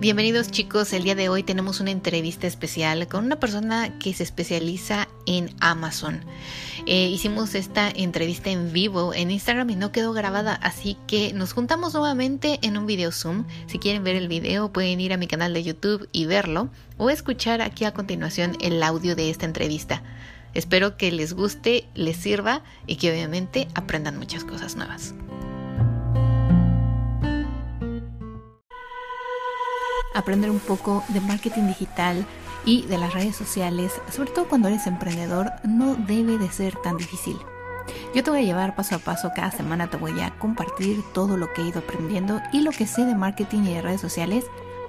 Bienvenidos 0.00 0.50
chicos, 0.50 0.94
el 0.94 1.02
día 1.02 1.14
de 1.14 1.28
hoy 1.28 1.42
tenemos 1.42 1.78
una 1.78 1.90
entrevista 1.90 2.46
especial 2.46 3.06
con 3.06 3.26
una 3.26 3.38
persona 3.38 3.98
que 3.98 4.14
se 4.14 4.22
especializa 4.22 5.08
en 5.26 5.54
Amazon. 5.60 6.22
Eh, 6.86 7.08
hicimos 7.08 7.54
esta 7.54 7.90
entrevista 7.90 8.48
en 8.48 8.72
vivo 8.72 9.12
en 9.12 9.30
Instagram 9.30 9.68
y 9.68 9.76
no 9.76 9.92
quedó 9.92 10.14
grabada, 10.14 10.54
así 10.54 10.96
que 11.06 11.34
nos 11.34 11.52
juntamos 11.52 11.92
nuevamente 11.92 12.58
en 12.62 12.78
un 12.78 12.86
video 12.86 13.12
Zoom. 13.12 13.44
Si 13.66 13.78
quieren 13.78 14.02
ver 14.02 14.16
el 14.16 14.28
video 14.28 14.72
pueden 14.72 15.02
ir 15.02 15.12
a 15.12 15.18
mi 15.18 15.26
canal 15.26 15.52
de 15.52 15.64
YouTube 15.64 16.08
y 16.12 16.24
verlo 16.24 16.70
o 16.96 17.10
escuchar 17.10 17.60
aquí 17.60 17.84
a 17.84 17.92
continuación 17.92 18.56
el 18.62 18.82
audio 18.82 19.14
de 19.14 19.28
esta 19.28 19.44
entrevista. 19.44 20.02
Espero 20.54 20.96
que 20.96 21.12
les 21.12 21.34
guste, 21.34 21.86
les 21.94 22.16
sirva 22.16 22.62
y 22.86 22.96
que 22.96 23.10
obviamente 23.10 23.68
aprendan 23.74 24.18
muchas 24.18 24.44
cosas 24.44 24.76
nuevas. 24.76 25.12
Aprender 30.14 30.50
un 30.50 30.58
poco 30.58 31.04
de 31.08 31.20
marketing 31.20 31.68
digital 31.68 32.26
y 32.64 32.82
de 32.86 32.98
las 32.98 33.14
redes 33.14 33.36
sociales, 33.36 33.92
sobre 34.10 34.30
todo 34.30 34.48
cuando 34.48 34.68
eres 34.68 34.86
emprendedor, 34.86 35.52
no 35.64 35.94
debe 35.94 36.38
de 36.38 36.50
ser 36.50 36.76
tan 36.76 36.96
difícil. 36.96 37.38
Yo 38.14 38.22
te 38.22 38.30
voy 38.30 38.40
a 38.40 38.44
llevar 38.44 38.74
paso 38.74 38.96
a 38.96 38.98
paso, 38.98 39.32
cada 39.34 39.50
semana 39.50 39.88
te 39.88 39.96
voy 39.96 40.20
a 40.20 40.30
compartir 40.38 41.02
todo 41.12 41.36
lo 41.36 41.52
que 41.52 41.62
he 41.62 41.68
ido 41.68 41.80
aprendiendo 41.80 42.40
y 42.52 42.62
lo 42.62 42.70
que 42.70 42.86
sé 42.86 43.04
de 43.04 43.14
marketing 43.14 43.62
y 43.64 43.74
de 43.74 43.82
redes 43.82 44.00
sociales 44.00 44.44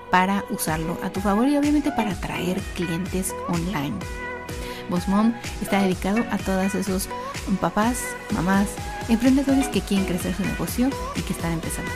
para 0.10 0.44
usarlo 0.50 0.98
a 1.04 1.10
tu 1.10 1.22
favor 1.22 1.48
y 1.48 1.58
obviamente 1.58 1.92
para 1.92 2.12
atraer 2.12 2.60
clientes 2.76 3.34
online. 3.48 3.98
Boss 4.90 5.08
Mom 5.08 5.34
está 5.62 5.82
dedicado 5.82 6.24
a 6.32 6.38
todos 6.38 6.76
esos 6.76 7.08
papás, 7.62 8.04
mamás, 8.32 8.68
emprendedores 9.08 9.68
que 9.70 9.82
quieren 9.82 10.06
crecer 10.06 10.36
su 10.36 10.44
negocio 10.44 10.90
y 11.16 11.22
que 11.22 11.34
están 11.34 11.54
empezando. 11.54 11.92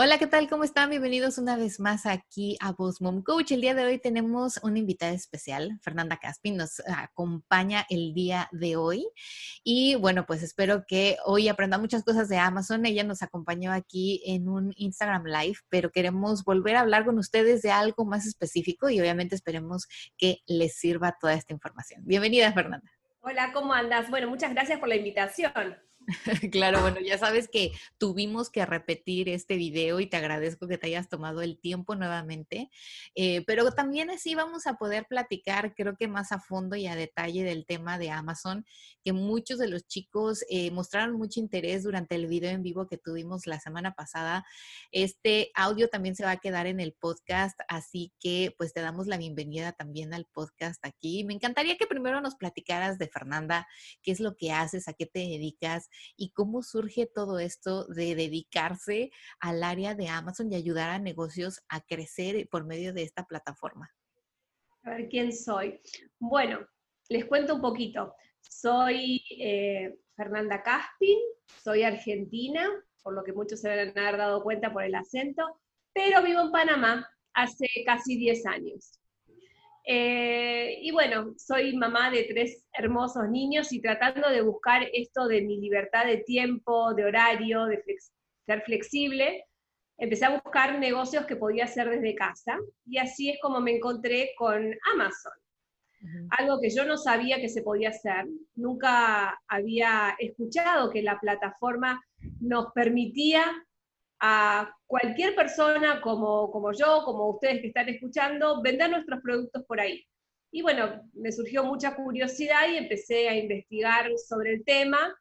Hola, 0.00 0.16
¿qué 0.16 0.28
tal? 0.28 0.48
¿Cómo 0.48 0.62
están? 0.62 0.90
Bienvenidos 0.90 1.38
una 1.38 1.56
vez 1.56 1.80
más 1.80 2.06
aquí 2.06 2.56
a 2.60 2.70
Boss 2.70 3.00
Mom 3.00 3.20
Coach. 3.20 3.50
El 3.50 3.60
día 3.62 3.74
de 3.74 3.84
hoy 3.84 3.98
tenemos 3.98 4.60
una 4.62 4.78
invitada 4.78 5.10
especial, 5.10 5.76
Fernanda 5.82 6.18
Caspi, 6.18 6.52
nos 6.52 6.80
acompaña 6.86 7.84
el 7.90 8.14
día 8.14 8.48
de 8.52 8.76
hoy. 8.76 9.08
Y 9.64 9.96
bueno, 9.96 10.24
pues 10.24 10.44
espero 10.44 10.84
que 10.86 11.16
hoy 11.24 11.48
aprenda 11.48 11.78
muchas 11.78 12.04
cosas 12.04 12.28
de 12.28 12.38
Amazon. 12.38 12.86
Ella 12.86 13.02
nos 13.02 13.22
acompañó 13.22 13.72
aquí 13.72 14.22
en 14.24 14.48
un 14.48 14.72
Instagram 14.76 15.24
Live, 15.24 15.58
pero 15.68 15.90
queremos 15.90 16.44
volver 16.44 16.76
a 16.76 16.82
hablar 16.82 17.04
con 17.04 17.18
ustedes 17.18 17.62
de 17.62 17.72
algo 17.72 18.04
más 18.04 18.24
específico 18.24 18.88
y 18.90 19.00
obviamente 19.00 19.34
esperemos 19.34 19.88
que 20.16 20.42
les 20.46 20.76
sirva 20.76 21.16
toda 21.20 21.34
esta 21.34 21.52
información. 21.52 22.02
Bienvenida, 22.04 22.52
Fernanda. 22.52 22.88
Hola, 23.18 23.50
¿cómo 23.52 23.74
andas? 23.74 24.08
Bueno, 24.10 24.28
muchas 24.28 24.52
gracias 24.52 24.78
por 24.78 24.88
la 24.88 24.94
invitación. 24.94 25.52
Claro, 26.52 26.80
bueno, 26.80 27.00
ya 27.00 27.18
sabes 27.18 27.48
que 27.48 27.72
tuvimos 27.98 28.50
que 28.50 28.64
repetir 28.64 29.28
este 29.28 29.56
video 29.56 30.00
y 30.00 30.06
te 30.06 30.16
agradezco 30.16 30.66
que 30.66 30.78
te 30.78 30.86
hayas 30.86 31.08
tomado 31.08 31.42
el 31.42 31.58
tiempo 31.58 31.94
nuevamente, 31.94 32.70
eh, 33.14 33.44
pero 33.46 33.70
también 33.72 34.10
así 34.10 34.34
vamos 34.34 34.66
a 34.66 34.74
poder 34.74 35.06
platicar, 35.06 35.74
creo 35.74 35.96
que 35.96 36.08
más 36.08 36.32
a 36.32 36.40
fondo 36.40 36.76
y 36.76 36.86
a 36.86 36.96
detalle 36.96 37.44
del 37.44 37.66
tema 37.66 37.98
de 37.98 38.10
Amazon, 38.10 38.64
que 39.04 39.12
muchos 39.12 39.58
de 39.58 39.68
los 39.68 39.86
chicos 39.86 40.44
eh, 40.48 40.70
mostraron 40.70 41.16
mucho 41.16 41.40
interés 41.40 41.82
durante 41.82 42.14
el 42.14 42.26
video 42.26 42.50
en 42.50 42.62
vivo 42.62 42.86
que 42.86 42.98
tuvimos 42.98 43.46
la 43.46 43.60
semana 43.60 43.92
pasada. 43.92 44.44
Este 44.92 45.50
audio 45.54 45.88
también 45.88 46.16
se 46.16 46.24
va 46.24 46.32
a 46.32 46.36
quedar 46.38 46.66
en 46.66 46.80
el 46.80 46.94
podcast, 46.94 47.58
así 47.68 48.12
que 48.18 48.54
pues 48.56 48.72
te 48.72 48.80
damos 48.80 49.06
la 49.06 49.18
bienvenida 49.18 49.72
también 49.72 50.14
al 50.14 50.26
podcast 50.26 50.84
aquí. 50.84 51.24
Me 51.24 51.34
encantaría 51.34 51.76
que 51.76 51.86
primero 51.86 52.20
nos 52.20 52.36
platicaras 52.36 52.98
de 52.98 53.08
Fernanda, 53.08 53.66
qué 54.02 54.12
es 54.12 54.20
lo 54.20 54.36
que 54.36 54.52
haces, 54.52 54.88
a 54.88 54.94
qué 54.94 55.06
te 55.06 55.20
dedicas 55.20 55.88
y 56.16 56.30
cómo 56.30 56.62
surge 56.62 57.06
todo 57.06 57.38
esto 57.38 57.86
de 57.86 58.14
dedicarse 58.14 59.10
al 59.40 59.62
área 59.62 59.94
de 59.94 60.08
Amazon 60.08 60.52
y 60.52 60.56
ayudar 60.56 60.90
a 60.90 60.98
negocios 60.98 61.60
a 61.68 61.80
crecer 61.80 62.48
por 62.50 62.64
medio 62.66 62.92
de 62.92 63.02
esta 63.02 63.24
plataforma. 63.24 63.90
A 64.84 64.90
ver 64.90 65.08
quién 65.08 65.32
soy. 65.32 65.80
Bueno, 66.18 66.66
les 67.08 67.24
cuento 67.24 67.54
un 67.54 67.60
poquito. 67.60 68.14
Soy 68.40 69.22
eh, 69.38 69.98
Fernanda 70.16 70.62
Caspin, 70.62 71.18
soy 71.62 71.82
argentina, 71.82 72.68
por 73.02 73.14
lo 73.14 73.24
que 73.24 73.32
muchos 73.32 73.60
se 73.60 73.68
deben 73.68 73.98
haber 73.98 74.18
dado 74.18 74.42
cuenta 74.42 74.72
por 74.72 74.84
el 74.84 74.94
acento, 74.94 75.60
pero 75.92 76.22
vivo 76.22 76.40
en 76.42 76.52
Panamá 76.52 77.08
hace 77.34 77.68
casi 77.84 78.16
10 78.16 78.46
años. 78.46 78.98
Eh, 79.90 80.80
y 80.82 80.90
bueno, 80.90 81.32
soy 81.38 81.74
mamá 81.74 82.10
de 82.10 82.24
tres 82.24 82.62
hermosos 82.74 83.26
niños 83.30 83.72
y 83.72 83.80
tratando 83.80 84.28
de 84.28 84.42
buscar 84.42 84.86
esto 84.92 85.26
de 85.26 85.40
mi 85.40 85.58
libertad 85.58 86.04
de 86.04 86.18
tiempo, 86.18 86.92
de 86.92 87.06
horario, 87.06 87.64
de 87.64 87.82
ser 88.44 88.62
flexible, 88.64 89.46
empecé 89.96 90.26
a 90.26 90.40
buscar 90.42 90.78
negocios 90.78 91.24
que 91.24 91.36
podía 91.36 91.64
hacer 91.64 91.88
desde 91.88 92.14
casa 92.14 92.58
y 92.84 92.98
así 92.98 93.30
es 93.30 93.38
como 93.40 93.62
me 93.62 93.76
encontré 93.76 94.32
con 94.36 94.74
Amazon. 94.92 95.32
Algo 96.38 96.60
que 96.60 96.68
yo 96.68 96.84
no 96.84 96.98
sabía 96.98 97.40
que 97.40 97.48
se 97.48 97.62
podía 97.62 97.88
hacer, 97.88 98.26
nunca 98.56 99.40
había 99.48 100.14
escuchado 100.18 100.90
que 100.90 101.02
la 101.02 101.18
plataforma 101.18 101.98
nos 102.40 102.72
permitía 102.74 103.42
a 104.20 104.74
cualquier 104.86 105.34
persona 105.34 106.00
como, 106.00 106.50
como 106.50 106.72
yo, 106.72 107.02
como 107.04 107.30
ustedes 107.30 107.60
que 107.60 107.68
están 107.68 107.88
escuchando, 107.88 108.62
vender 108.62 108.90
nuestros 108.90 109.20
productos 109.20 109.64
por 109.64 109.80
ahí. 109.80 110.04
Y 110.50 110.62
bueno, 110.62 111.02
me 111.12 111.30
surgió 111.30 111.64
mucha 111.64 111.94
curiosidad 111.94 112.68
y 112.68 112.76
empecé 112.76 113.28
a 113.28 113.36
investigar 113.36 114.10
sobre 114.16 114.54
el 114.54 114.64
tema 114.64 115.14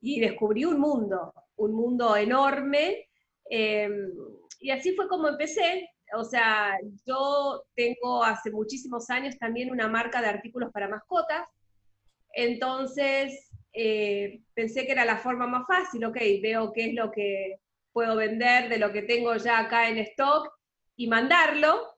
y 0.00 0.20
descubrí 0.20 0.64
un 0.64 0.78
mundo, 0.78 1.32
un 1.56 1.74
mundo 1.74 2.16
enorme. 2.16 3.08
Em, 3.50 4.12
y 4.60 4.70
así 4.70 4.94
fue 4.94 5.08
como 5.08 5.28
empecé. 5.28 5.88
O 6.14 6.24
sea, 6.24 6.78
yo 7.06 7.64
tengo 7.74 8.22
hace 8.22 8.50
muchísimos 8.50 9.10
años 9.10 9.38
también 9.38 9.70
una 9.70 9.88
marca 9.88 10.20
de 10.20 10.28
artículos 10.28 10.70
para 10.72 10.88
mascotas. 10.88 11.48
Entonces, 12.32 13.50
eh, 13.72 14.42
pensé 14.54 14.86
que 14.86 14.92
era 14.92 15.04
la 15.04 15.18
forma 15.18 15.46
más 15.46 15.66
fácil, 15.66 16.04
ok, 16.04 16.16
veo 16.42 16.72
qué 16.72 16.86
es 16.86 16.94
lo 16.94 17.10
que 17.10 17.60
puedo 17.92 18.16
vender 18.16 18.68
de 18.68 18.78
lo 18.78 18.92
que 18.92 19.02
tengo 19.02 19.36
ya 19.36 19.58
acá 19.58 19.88
en 19.88 19.98
stock 19.98 20.52
y 20.96 21.06
mandarlo. 21.06 21.94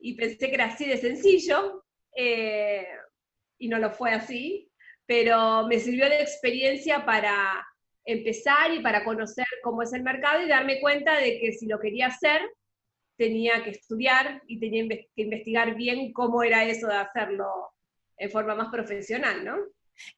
Y 0.00 0.14
pensé 0.14 0.48
que 0.48 0.54
era 0.54 0.66
así 0.66 0.86
de 0.86 0.96
sencillo, 0.96 1.84
eh, 2.16 2.86
y 3.58 3.68
no 3.68 3.78
lo 3.78 3.90
fue 3.90 4.10
así, 4.10 4.70
pero 5.06 5.66
me 5.68 5.78
sirvió 5.78 6.08
de 6.08 6.20
experiencia 6.20 7.04
para 7.04 7.64
empezar 8.04 8.72
y 8.72 8.80
para 8.80 9.04
conocer 9.04 9.46
cómo 9.62 9.82
es 9.82 9.92
el 9.92 10.02
mercado 10.02 10.42
y 10.42 10.48
darme 10.48 10.80
cuenta 10.80 11.16
de 11.18 11.38
que 11.38 11.52
si 11.52 11.66
lo 11.66 11.78
quería 11.78 12.08
hacer, 12.08 12.40
tenía 13.16 13.62
que 13.62 13.70
estudiar 13.70 14.42
y 14.48 14.58
tenía 14.58 14.88
que 14.88 15.22
investigar 15.22 15.76
bien 15.76 16.12
cómo 16.12 16.42
era 16.42 16.64
eso 16.64 16.88
de 16.88 16.96
hacerlo 16.96 17.72
en 18.16 18.30
forma 18.30 18.54
más 18.54 18.68
profesional, 18.68 19.44
¿no? 19.44 19.56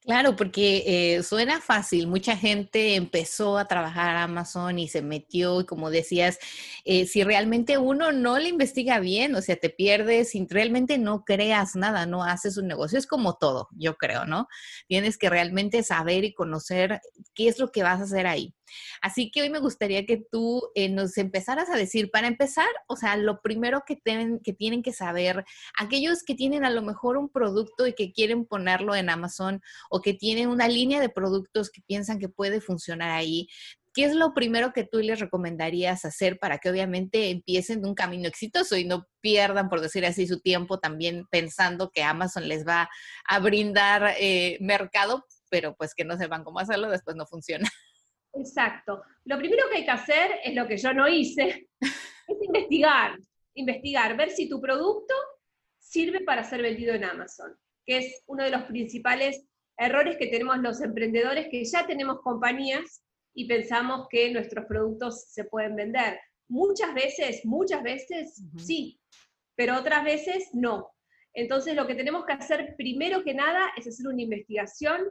Claro, 0.03 0.37
porque 0.37 1.17
eh, 1.17 1.23
suena 1.23 1.61
fácil. 1.61 2.07
Mucha 2.07 2.37
gente 2.37 2.95
empezó 2.95 3.57
a 3.57 3.67
trabajar 3.67 4.17
Amazon 4.17 4.79
y 4.79 4.89
se 4.89 5.01
metió, 5.03 5.61
y 5.63 5.65
como 5.65 5.91
decías, 5.91 6.39
eh, 6.85 7.07
si 7.07 7.25
realmente 7.25 7.79
uno 7.79 8.13
no 8.13 8.39
le 8.39 8.49
investiga 8.51 8.99
bien, 9.01 9.35
o 9.35 9.41
sea, 9.41 9.57
te 9.57 9.71
pierdes, 9.71 10.31
si 10.31 10.47
realmente 10.49 10.99
no 10.99 11.25
creas 11.25 11.75
nada, 11.75 12.05
no 12.07 12.23
haces 12.23 12.59
un 12.59 12.67
negocio, 12.69 12.99
es 12.99 13.07
como 13.07 13.37
todo, 13.39 13.69
yo 13.73 13.97
creo, 13.97 14.27
¿no? 14.27 14.47
Tienes 14.89 15.17
que 15.17 15.31
realmente 15.31 15.83
saber 15.83 16.25
y 16.25 16.35
conocer 16.35 17.01
qué 17.35 17.49
es 17.49 17.59
lo 17.59 17.73
que 17.73 17.83
vas 17.83 18.01
a 18.01 18.05
hacer 18.05 18.27
ahí. 18.27 18.55
Así 19.01 19.31
que 19.31 19.43
hoy 19.43 19.51
me 19.51 19.59
gustaría 19.59 20.07
que 20.07 20.17
tú 20.31 20.71
eh, 20.75 20.89
nos 20.89 21.17
empezaras 21.19 21.71
a 21.71 21.77
decir, 21.77 22.11
para 22.11 22.29
empezar, 22.29 22.69
o 22.87 22.97
sea, 22.97 23.17
lo 23.17 23.41
primero 23.41 23.85
que, 23.87 24.01
que 24.43 24.53
tienen 24.53 24.83
que 24.83 24.93
saber, 24.93 25.45
aquellos 25.79 26.23
que 26.23 26.35
tienen 26.35 26.65
a 26.65 26.71
lo 26.71 26.83
mejor 26.83 27.17
un 27.17 27.29
producto 27.29 27.87
y 27.87 27.95
que 27.95 28.13
quieren 28.13 28.47
ponerlo 28.47 28.95
en 28.95 29.11
Amazon 29.11 29.63
o 29.91 30.01
que 30.01 30.15
tienen 30.15 30.49
una 30.49 30.69
línea 30.69 31.01
de 31.01 31.09
productos 31.09 31.71
que 31.71 31.83
piensan 31.83 32.19
que 32.19 32.29
puede 32.29 32.61
funcionar 32.61 33.11
ahí, 33.11 33.49
¿qué 33.95 34.05
es 34.05 34.15
lo 34.15 34.35
primero 34.35 34.73
que 34.73 34.85
tú 34.85 34.99
les 34.99 35.21
recomendarías 35.21 36.05
hacer 36.05 36.39
para 36.39 36.59
que 36.59 36.69
obviamente 36.69 37.31
empiecen 37.31 37.87
un 37.87 37.95
camino 37.95 38.29
exitoso 38.29 38.77
y 38.77 38.85
no 38.85 39.07
pierdan, 39.21 39.69
por 39.69 39.81
decir 39.81 40.05
así, 40.05 40.27
su 40.27 40.41
tiempo 40.41 40.81
también 40.81 41.27
pensando 41.31 41.91
que 41.91 42.03
Amazon 42.03 42.49
les 42.49 42.67
va 42.67 42.91
a 43.25 43.39
brindar 43.39 44.15
eh, 44.19 44.59
mercado, 44.61 45.25
pero 45.49 45.77
pues 45.77 45.95
que 45.95 46.05
no 46.05 46.19
sepan 46.19 46.43
cómo 46.43 46.59
hacerlo, 46.59 46.91
después 46.91 47.17
no 47.17 47.25
funciona? 47.27 47.71
Exacto. 48.37 49.03
Lo 49.25 49.39
primero 49.39 49.69
que 49.71 49.79
hay 49.79 49.85
que 49.85 49.91
hacer 49.91 50.31
es 50.43 50.55
lo 50.55 50.67
que 50.67 50.77
yo 50.77 50.93
no 50.93 51.09
hice, 51.09 51.69
es 51.81 52.43
investigar, 52.43 53.19
investigar, 53.55 54.17
ver 54.17 54.31
si 54.31 54.49
tu 54.49 54.61
producto 54.61 55.15
sirve 55.79 56.21
para 56.21 56.45
ser 56.45 56.63
vendido 56.63 56.95
en 56.95 57.05
Amazon, 57.05 57.57
que 57.87 57.99
es 57.99 58.23
uno 58.27 58.45
de 58.45 58.51
los 58.51 58.63
principales 58.65 59.47
errores 59.77 60.17
que 60.17 60.29
tenemos 60.29 60.59
los 60.59 60.81
emprendedores 60.81 61.49
que 61.51 61.65
ya 61.65 61.87
tenemos 61.87 62.21
compañías 62.23 63.03
y 63.35 63.47
pensamos 63.47 64.07
que 64.09 64.33
nuestros 64.33 64.67
productos 64.67 65.27
se 65.29 65.45
pueden 65.45 65.77
vender. 65.77 66.21
Muchas 66.49 66.95
veces, 66.95 67.45
muchas 67.45 67.83
veces 67.83 68.41
sí, 68.57 69.01
pero 69.57 69.77
otras 69.79 70.05
veces 70.05 70.51
no. 70.53 70.93
Entonces 71.33 71.75
lo 71.75 71.87
que 71.87 71.97
tenemos 71.97 72.25
que 72.25 72.33
hacer 72.33 72.75
primero 72.77 73.25
que 73.25 73.35
nada 73.35 73.73
es 73.77 73.87
hacer 73.87 74.07
una 74.07 74.23
investigación 74.23 75.11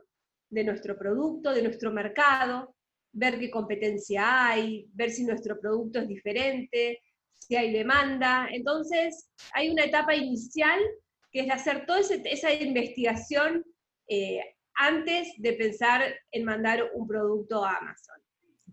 de 0.50 0.64
nuestro 0.64 0.98
producto, 0.98 1.52
de 1.52 1.64
nuestro 1.64 1.92
mercado, 1.92 2.76
ver 3.13 3.39
qué 3.39 3.50
competencia 3.50 4.48
hay, 4.48 4.88
ver 4.94 5.12
si 5.12 5.24
nuestro 5.24 5.60
producto 5.60 6.00
es 6.00 6.07
diferente, 6.07 7.01
si 7.33 7.56
hay 7.56 7.71
demanda. 7.71 8.48
Entonces, 8.51 9.30
hay 9.54 9.69
una 9.69 9.86
etapa 9.86 10.15
inicial 10.15 10.80
que 11.31 11.42
es 11.42 11.51
hacer 11.51 11.86
toda 11.86 12.00
esa 12.00 12.54
investigación 12.54 13.63
eh, 14.07 14.42
antes 14.75 15.33
de 15.38 15.54
pensar 15.54 16.15
en 16.31 16.44
mandar 16.44 16.92
un 16.94 17.07
producto 17.07 17.63
a 17.63 17.77
Amazon. 17.77 18.18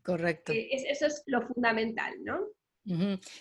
Correcto. 0.02 0.52
Eh, 0.52 0.68
eso 0.72 1.06
es 1.06 1.22
lo 1.26 1.46
fundamental, 1.46 2.14
¿no? 2.22 2.48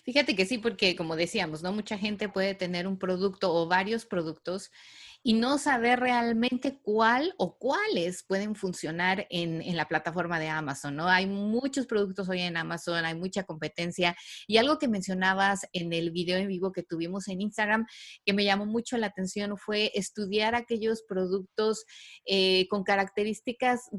Fíjate 0.03 0.35
que 0.35 0.45
sí, 0.45 0.57
porque 0.57 0.95
como 0.95 1.15
decíamos, 1.15 1.63
¿no? 1.63 1.71
Mucha 1.71 1.97
gente 1.97 2.29
puede 2.29 2.53
tener 2.53 2.85
un 2.85 2.99
producto 2.99 3.53
o 3.53 3.67
varios 3.67 4.05
productos 4.05 4.69
y 5.21 5.33
no 5.33 5.57
saber 5.57 5.99
realmente 5.99 6.79
cuál 6.81 7.33
o 7.37 7.57
cuáles 7.57 8.23
pueden 8.23 8.55
funcionar 8.55 9.27
en, 9.29 9.59
la 9.75 9.87
plataforma 9.87 10.39
de 10.39 10.47
Amazon, 10.47 10.95
¿no? 10.95 11.07
Hay 11.07 11.25
muchos 11.25 11.85
productos 11.85 12.29
hoy 12.29 12.41
en 12.41 12.57
Amazon, 12.57 13.05
hay 13.05 13.15
mucha 13.15 13.43
competencia 13.43 14.15
y 14.47 14.57
algo 14.57 14.77
que 14.77 14.87
mencionabas 14.87 15.67
en 15.73 15.93
el 15.93 16.11
video 16.11 16.37
en 16.37 16.47
vivo 16.47 16.71
que 16.71 16.83
tuvimos 16.83 17.27
en 17.27 17.41
Instagram 17.41 17.85
que 18.25 18.33
me 18.33 18.43
llamó 18.43 18.65
mucho 18.65 18.97
la 18.97 19.07
atención 19.07 19.57
fue 19.57 19.91
estudiar 19.93 20.55
aquellos 20.55 21.03
productos 21.03 21.85
eh, 22.25 22.67
con 22.69 22.83
características, 22.83 23.89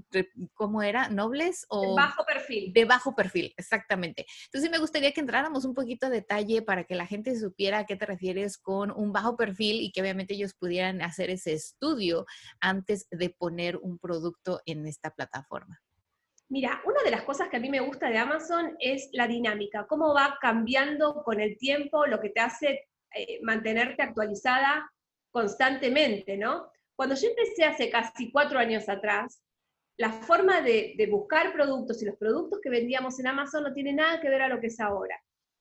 ¿cómo 0.54 0.82
era? 0.82 1.08
¿Nobles 1.08 1.66
o...? 1.68 1.82
De 1.82 1.94
bajo 1.94 2.24
perfil. 2.24 2.72
De 2.72 2.84
bajo 2.84 3.14
perfil, 3.14 3.54
exactamente. 3.56 4.26
Entonces 4.46 4.70
me 4.70 4.78
gustaría 4.78 5.12
que 5.12 5.20
entráramos 5.20 5.64
un 5.64 5.74
poquito 5.74 6.08
de 6.08 6.20
detalle 6.20 6.62
para 6.62 6.84
que 6.84 6.94
la 6.94 7.06
gente 7.06 7.38
supiera 7.38 7.78
a 7.78 7.86
qué 7.86 7.96
te 7.96 8.06
refieres 8.06 8.58
con 8.58 8.90
un 8.90 9.12
bajo 9.12 9.36
perfil 9.36 9.80
y 9.80 9.90
que 9.90 10.00
obviamente 10.00 10.34
ellos 10.34 10.54
pudieran 10.54 11.02
hacer 11.02 11.09
ese 11.18 11.54
estudio 11.54 12.24
antes 12.60 13.08
de 13.10 13.30
poner 13.30 13.76
un 13.76 13.98
producto 13.98 14.60
en 14.64 14.86
esta 14.86 15.10
plataforma? 15.10 15.80
Mira, 16.48 16.80
una 16.84 17.02
de 17.02 17.10
las 17.10 17.22
cosas 17.22 17.48
que 17.48 17.56
a 17.56 17.60
mí 17.60 17.70
me 17.70 17.80
gusta 17.80 18.08
de 18.08 18.18
Amazon 18.18 18.76
es 18.80 19.08
la 19.12 19.26
dinámica, 19.26 19.86
cómo 19.88 20.14
va 20.14 20.38
cambiando 20.40 21.22
con 21.24 21.40
el 21.40 21.56
tiempo, 21.58 22.06
lo 22.06 22.20
que 22.20 22.30
te 22.30 22.40
hace 22.40 22.88
eh, 23.14 23.40
mantenerte 23.42 24.02
actualizada 24.02 24.90
constantemente, 25.30 26.36
¿no? 26.36 26.70
Cuando 26.96 27.14
yo 27.14 27.28
empecé 27.28 27.64
hace 27.64 27.88
casi 27.88 28.30
cuatro 28.32 28.58
años 28.58 28.88
atrás, 28.88 29.40
la 29.96 30.10
forma 30.10 30.60
de, 30.60 30.96
buscar 31.10 31.52
productos 31.52 32.02
y 32.02 32.06
los 32.06 32.16
productos 32.16 32.58
que 32.62 32.70
vendíamos 32.70 33.20
en 33.20 33.26
Amazon 33.26 33.64
no 33.64 33.72
tiene 33.72 33.92
nada 33.92 34.20
que 34.20 34.30
ver 34.30 34.42
a 34.42 34.48
lo 34.48 34.60
que 34.60 34.68
es 34.68 34.80
ahora. 34.80 35.14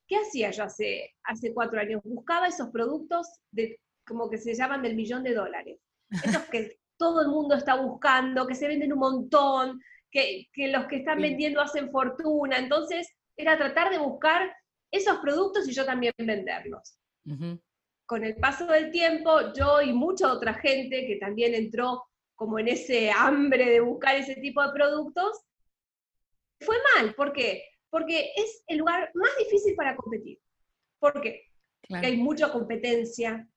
¿Qué 0.07 0.15
hacía 0.15 0.49
yo 0.51 0.63
hace, 0.63 1.13
hace 1.23 1.53
cuatro 1.53 1.79
años? 1.79 2.01
Buscaba 2.03 2.47
esos 2.47 2.69
productos 2.69 3.27
de 3.51 3.79
como 4.09 4.29
que 4.29 4.39
se 4.39 4.55
llaman 4.55 4.81
del 4.81 4.95
millón 4.95 5.23
de 5.23 5.35
dólares. 5.35 5.79
Esos 6.09 6.43
que 6.45 6.79
todo 6.97 7.21
el 7.21 7.29
mundo 7.29 7.55
está 7.55 7.75
buscando, 7.75 8.47
que 8.47 8.55
se 8.55 8.67
venden 8.67 8.91
un 8.91 8.99
montón, 8.99 9.79
que, 10.11 10.49
los 10.55 10.87
que 10.87 10.97
están 10.97 11.21
vendiendo 11.21 11.61
hacen 11.61 11.91
fortuna. 11.91 12.57
Entonces, 12.57 13.07
era 13.37 13.57
tratar 13.57 13.91
de 13.91 13.99
buscar 13.99 14.51
esos 14.91 15.19
productos 15.19 15.69
y 15.69 15.73
yo 15.73 15.85
también 15.85 16.13
venderlos. 16.17 16.97
Con 18.05 18.23
el 18.23 18.35
paso 18.37 18.65
del 18.65 18.91
tiempo, 18.91 19.53
yo 19.53 19.81
y 19.81 19.93
mucha 19.93 20.33
otra 20.33 20.55
gente 20.55 21.05
que 21.05 21.17
también 21.17 21.53
entró 21.53 22.03
como 22.35 22.57
en 22.57 22.69
ese 22.69 23.11
hambre 23.11 23.69
de 23.69 23.79
buscar 23.81 24.15
ese 24.15 24.35
tipo 24.35 24.63
de 24.63 24.73
productos, 24.73 25.43
fue 26.59 26.75
mal. 26.95 27.13
¿Por 27.13 27.33
qué? 27.33 27.65
Porque 27.89 28.31
es 28.35 28.63
el 28.67 28.79
lugar 28.79 29.11
más 29.13 29.29
difícil 29.37 29.75
para 29.75 29.95
competir. 29.95 30.39
¿Por 30.99 31.21
qué? 31.21 31.43
Porque 31.87 32.07
hay 32.07 32.17
mucha 32.17 32.51
competencia, 32.51 33.47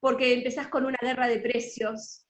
porque 0.00 0.34
empezás 0.34 0.68
con 0.68 0.84
una 0.84 0.98
guerra 1.00 1.28
de 1.28 1.40
precios, 1.40 2.24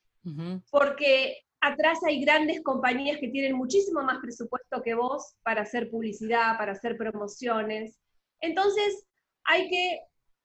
porque 0.71 1.39
atrás 1.61 1.99
hay 2.07 2.21
grandes 2.21 2.63
compañías 2.63 3.19
que 3.19 3.29
tienen 3.29 3.57
muchísimo 3.57 4.03
más 4.03 4.19
presupuesto 4.19 4.83
que 4.83 4.95
vos 4.95 5.35
para 5.43 5.63
hacer 5.63 5.91
publicidad, 5.91 6.59
para 6.59 6.73
hacer 6.73 6.97
promociones. 6.97 7.99
Entonces, 8.41 9.07
hay 9.45 9.69
que 9.69 10.01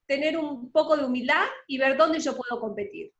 tener 0.05 0.37
un 0.37 0.71
poco 0.71 0.95
de 0.97 1.05
humildad 1.05 1.45
y 1.67 1.77
ver 1.77 1.97
dónde 1.97 2.19
yo 2.19 2.35
puedo 2.35 2.59
competir, 2.59 3.11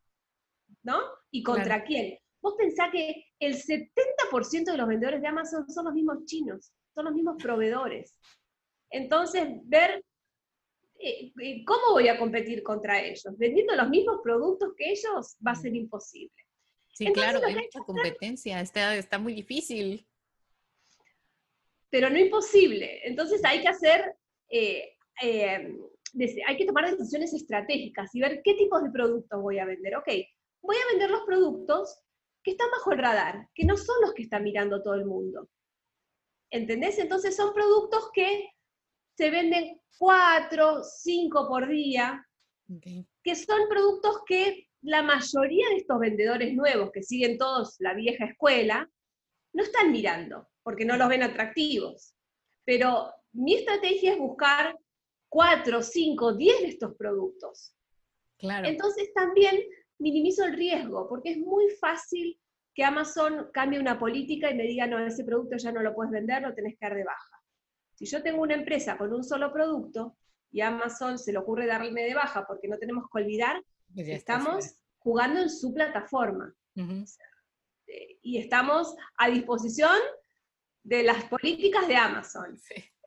¿no? 0.83 0.99
Y 1.31 1.43
contra 1.43 1.83
quién. 1.83 2.17
Vos 2.41 2.55
pensás 2.57 2.89
que 2.91 3.25
el 3.39 3.55
70% 3.55 4.71
de 4.71 4.77
los 4.77 4.87
vendedores 4.87 5.21
de 5.21 5.27
Amazon 5.27 5.69
son 5.69 5.85
los 5.85 5.93
mismos 5.93 6.25
chinos, 6.25 6.73
son 6.93 7.05
los 7.05 7.13
mismos 7.13 7.41
proveedores. 7.41 8.17
Entonces, 8.89 9.47
ver 9.63 10.03
¿cómo 11.65 11.91
voy 11.91 12.07
a 12.07 12.17
competir 12.17 12.63
contra 12.63 13.01
ellos? 13.01 13.37
Vendiendo 13.37 13.75
los 13.75 13.89
mismos 13.89 14.21
productos 14.23 14.73
que 14.77 14.91
ellos 14.91 15.37
va 15.45 15.51
a 15.51 15.55
ser 15.55 15.75
imposible. 15.75 16.35
Sí, 16.93 17.11
claro, 17.11 17.39
hay 17.43 17.55
mucha 17.55 17.79
competencia, 17.79 18.61
está, 18.61 18.95
está 18.95 19.17
muy 19.17 19.33
difícil. 19.33 20.07
Pero 21.89 22.09
no 22.09 22.19
imposible. 22.19 23.01
Entonces 23.07 23.43
hay 23.43 23.61
que 23.61 23.67
hacer, 23.67 24.15
eh, 24.49 24.95
hay 25.21 26.57
que 26.57 26.65
tomar 26.65 26.89
decisiones 26.89 27.33
estratégicas 27.33 28.13
y 28.13 28.21
ver 28.21 28.41
qué 28.43 28.53
tipos 28.53 28.83
de 28.83 28.91
productos 28.91 29.41
voy 29.41 29.59
a 29.59 29.65
vender. 29.65 29.95
Ok, 29.97 30.07
voy 30.61 30.75
a 30.75 30.91
vender 30.91 31.09
los 31.09 31.23
productos 31.25 31.99
que 32.43 32.51
están 32.51 32.69
bajo 32.71 32.91
el 32.91 32.99
radar, 32.99 33.47
que 33.55 33.65
no 33.65 33.77
son 33.77 33.95
los 34.01 34.13
que 34.13 34.23
está 34.23 34.39
mirando 34.39 34.83
todo 34.83 34.95
el 34.95 35.05
mundo. 35.05 35.49
¿Entendés? 36.51 36.99
Entonces 36.99 37.35
son 37.35 37.53
productos 37.53 38.11
que 38.13 38.52
se 39.15 39.29
venden 39.29 39.79
cuatro, 39.97 40.83
cinco 40.83 41.47
por 41.47 41.67
día, 41.67 42.25
que 43.23 43.35
son 43.35 43.69
productos 43.69 44.21
que 44.25 44.67
la 44.81 45.01
mayoría 45.01 45.69
de 45.69 45.77
estos 45.77 45.99
vendedores 45.99 46.53
nuevos 46.53 46.91
que 46.91 47.03
siguen 47.03 47.37
todos 47.37 47.75
la 47.79 47.93
vieja 47.93 48.25
escuela, 48.25 48.89
no 49.53 49.63
están 49.63 49.91
mirando, 49.91 50.49
porque 50.63 50.85
no 50.85 50.97
los 50.97 51.07
ven 51.07 51.23
atractivos. 51.23 52.15
Pero 52.65 53.11
mi 53.33 53.55
estrategia 53.55 54.13
es 54.13 54.19
buscar 54.19 54.77
cuatro, 55.29 55.81
cinco, 55.81 56.33
diez 56.33 56.61
de 56.61 56.67
estos 56.69 56.95
productos. 56.95 57.75
Claro. 58.37 58.67
Entonces 58.67 59.13
también 59.13 59.61
minimizo 59.99 60.43
el 60.45 60.53
riesgo, 60.53 61.07
porque 61.07 61.31
es 61.31 61.37
muy 61.37 61.69
fácil 61.79 62.39
que 62.73 62.83
Amazon 62.83 63.49
cambie 63.53 63.79
una 63.79 63.99
política 63.99 64.49
y 64.49 64.55
me 64.55 64.63
diga, 64.63 64.87
no, 64.87 64.99
ese 64.99 65.23
producto 65.23 65.57
ya 65.57 65.71
no 65.71 65.81
lo 65.81 65.93
puedes 65.93 66.11
vender, 66.11 66.41
lo 66.41 66.53
tenés 66.53 66.73
que 66.77 66.85
dar 66.85 66.95
de 66.95 67.03
baja. 67.03 67.42
Si 68.03 68.11
yo 68.11 68.21
tengo 68.21 68.41
una 68.41 68.55
empresa 68.55 68.97
con 68.97 69.13
un 69.13 69.23
solo 69.23 69.53
producto 69.53 70.17
y 70.51 70.59
Amazon 70.59 71.17
se 71.17 71.31
le 71.31 71.37
ocurre 71.37 71.65
darme 71.65 72.03
de 72.03 72.13
baja 72.13 72.45
porque 72.45 72.67
no 72.67 72.77
tenemos 72.77 73.05
que 73.09 73.21
olvidar 73.21 73.63
que 73.95 74.13
estamos 74.13 74.75
jugando 74.97 75.39
en 75.39 75.49
su 75.49 75.73
plataforma. 75.73 76.53
Eh, 76.75 78.19
y 78.21 78.39
estamos 78.39 78.93
a 79.15 79.29
disposición 79.29 79.97
de 80.83 81.03
las 81.03 81.23
políticas 81.25 81.87
de 81.87 81.95
Amazon. 81.95 82.59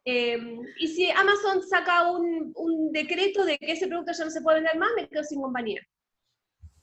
Em, 0.05 0.61
y 0.79 0.88
si 0.88 1.11
Amazon 1.11 1.62
saca 1.62 2.11
un, 2.11 2.53
un, 2.55 2.91
decreto 2.91 3.45
de 3.45 3.59
que 3.59 3.73
ese 3.73 3.88
producto 3.88 4.12
ya 4.12 4.25
no 4.25 4.31
se 4.31 4.41
puede 4.41 4.61
vender 4.61 4.79
más, 4.79 4.91
me 4.97 5.09
quedo 5.09 5.25
sin 5.25 5.43
compañía. 5.43 5.83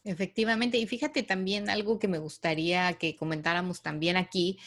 Efectivamente, 0.03 0.77
y 0.77 0.85
fíjate 0.85 1.23
también 1.23 1.67
algo 1.69 1.97
que 1.97 2.09
me 2.09 2.19
gustaría 2.19 2.93
que 2.93 3.15
comentáramos 3.15 3.81
también 3.81 4.17
aquí, 4.17 4.59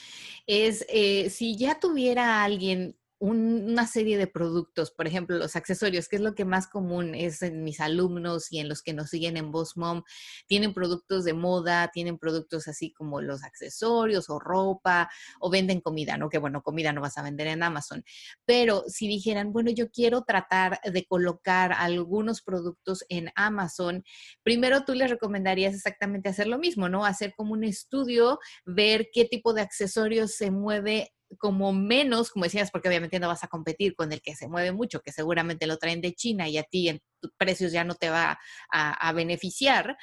es 0.46 0.84
eh, 0.88 1.28
si 1.30 1.56
ya 1.56 1.78
tuviera 1.78 2.42
alguien 2.42 2.96
una 3.18 3.86
serie 3.86 4.18
de 4.18 4.26
productos, 4.26 4.90
por 4.90 5.06
ejemplo, 5.06 5.38
los 5.38 5.56
accesorios, 5.56 6.08
que 6.08 6.16
es 6.16 6.22
lo 6.22 6.34
que 6.34 6.44
más 6.44 6.66
común 6.66 7.14
es 7.14 7.40
en 7.42 7.64
mis 7.64 7.80
alumnos 7.80 8.52
y 8.52 8.58
en 8.58 8.68
los 8.68 8.82
que 8.82 8.92
nos 8.92 9.10
siguen 9.10 9.36
en 9.36 9.52
Boss 9.52 9.76
Mom, 9.76 10.02
tienen 10.46 10.74
productos 10.74 11.24
de 11.24 11.32
moda, 11.32 11.90
tienen 11.92 12.18
productos 12.18 12.68
así 12.68 12.92
como 12.92 13.22
los 13.22 13.42
accesorios 13.42 14.28
o 14.28 14.38
ropa, 14.38 15.08
o 15.40 15.50
venden 15.50 15.80
comida, 15.80 16.18
¿no? 16.18 16.28
Que 16.28 16.38
bueno, 16.38 16.62
comida 16.62 16.92
no 16.92 17.00
vas 17.00 17.16
a 17.16 17.22
vender 17.22 17.46
en 17.46 17.62
Amazon, 17.62 18.04
pero 18.44 18.84
si 18.86 19.08
dijeran, 19.08 19.52
bueno, 19.52 19.70
yo 19.70 19.90
quiero 19.90 20.22
tratar 20.22 20.80
de 20.82 21.06
colocar 21.06 21.72
algunos 21.72 22.42
productos 22.42 23.04
en 23.08 23.30
Amazon, 23.34 24.04
primero 24.42 24.84
tú 24.84 24.94
les 24.94 25.10
recomendarías 25.10 25.74
exactamente 25.74 26.28
hacer 26.28 26.48
lo 26.48 26.58
mismo, 26.58 26.88
¿no? 26.88 27.06
Hacer 27.06 27.32
como 27.34 27.54
un 27.54 27.64
estudio, 27.64 28.38
ver 28.66 29.08
qué 29.12 29.24
tipo 29.24 29.54
de 29.54 29.62
accesorios 29.62 30.34
se 30.34 30.50
mueve 30.50 31.12
como 31.38 31.72
menos, 31.72 32.30
como 32.30 32.44
decías, 32.44 32.70
porque 32.70 32.88
obviamente 32.88 33.18
no 33.18 33.28
vas 33.28 33.44
a 33.44 33.48
competir 33.48 33.94
con 33.94 34.12
el 34.12 34.20
que 34.20 34.34
se 34.34 34.48
mueve 34.48 34.72
mucho, 34.72 35.00
que 35.00 35.12
seguramente 35.12 35.66
lo 35.66 35.76
traen 35.76 36.00
de 36.00 36.14
China 36.14 36.48
y 36.48 36.58
a 36.58 36.62
ti 36.62 36.88
en 36.88 37.00
precios 37.36 37.72
ya 37.72 37.84
no 37.84 37.94
te 37.94 38.10
va 38.10 38.38
a, 38.70 39.12
beneficiar. 39.12 39.96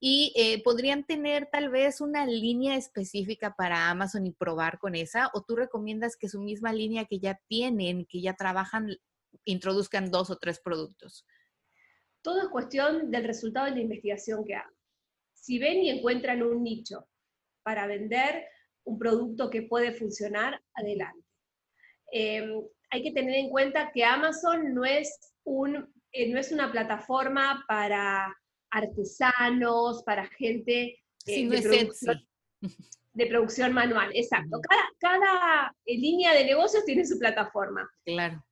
Y 0.00 0.32
eh, 0.36 0.62
podrían 0.62 1.04
tener 1.04 1.48
tal 1.50 1.70
vez 1.70 2.00
una 2.00 2.26
línea 2.26 2.76
específica 2.76 3.54
para 3.56 3.90
Amazon 3.90 4.26
y 4.26 4.32
probar 4.32 4.78
con 4.78 4.94
esa, 4.94 5.30
o 5.34 5.42
tú 5.42 5.56
recomiendas 5.56 6.16
que 6.16 6.28
su 6.28 6.40
misma 6.40 6.72
línea 6.72 7.04
que 7.04 7.18
ya 7.18 7.40
tienen, 7.48 8.06
que 8.06 8.20
ya 8.20 8.34
trabajan, 8.34 8.88
introduzcan 9.44 10.10
dos 10.10 10.30
o 10.30 10.38
tres 10.38 10.60
productos. 10.60 11.26
Todo 12.22 12.42
es 12.42 12.48
cuestión 12.48 13.10
del 13.10 13.24
resultado 13.24 13.66
de 13.66 13.72
la 13.72 13.80
investigación 13.80 14.44
que 14.44 14.54
hagan. 14.54 14.72
Si 15.34 15.58
ven 15.58 15.78
y 15.82 15.90
encuentran 15.90 16.42
un 16.42 16.62
nicho 16.62 17.08
para 17.62 17.86
vender, 17.86 18.44
un 18.88 18.98
producto 18.98 19.50
que 19.50 19.62
puede 19.62 19.92
funcionar, 19.92 20.60
adelante. 20.74 21.24
Em, 22.10 22.62
hay 22.90 23.02
que 23.02 23.12
tener 23.12 23.34
en 23.34 23.50
cuenta 23.50 23.90
que 23.92 24.02
Amazon 24.02 24.74
no 24.74 24.84
es, 24.84 25.34
un, 25.44 25.92
eh, 26.12 26.32
no 26.32 26.38
es 26.40 26.50
una 26.52 26.72
plataforma 26.72 27.64
para 27.68 28.34
artesanos, 28.70 30.02
para 30.04 30.26
gente... 30.26 30.98
Eh, 31.26 31.44
no 31.44 31.52
es 31.52 31.66
Etsy. 31.66 32.06
de 33.12 33.26
producción 33.26 33.72
manual, 33.72 34.10
exacto. 34.14 34.60
Cada, 34.60 34.82
cada 35.00 35.76
línea 35.84 36.32
de 36.32 36.44
negocios 36.44 36.84
tiene 36.84 37.04
su 37.04 37.18
plataforma. 37.18 37.88
Claro. 38.04 38.42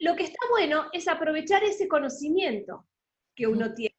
lo 0.00 0.14
que 0.14 0.24
está 0.24 0.38
bueno 0.50 0.88
es 0.92 1.08
aprovechar 1.08 1.64
ese 1.64 1.88
conocimiento 1.88 2.86
que 3.34 3.46
uno 3.46 3.74
tiene. 3.74 3.97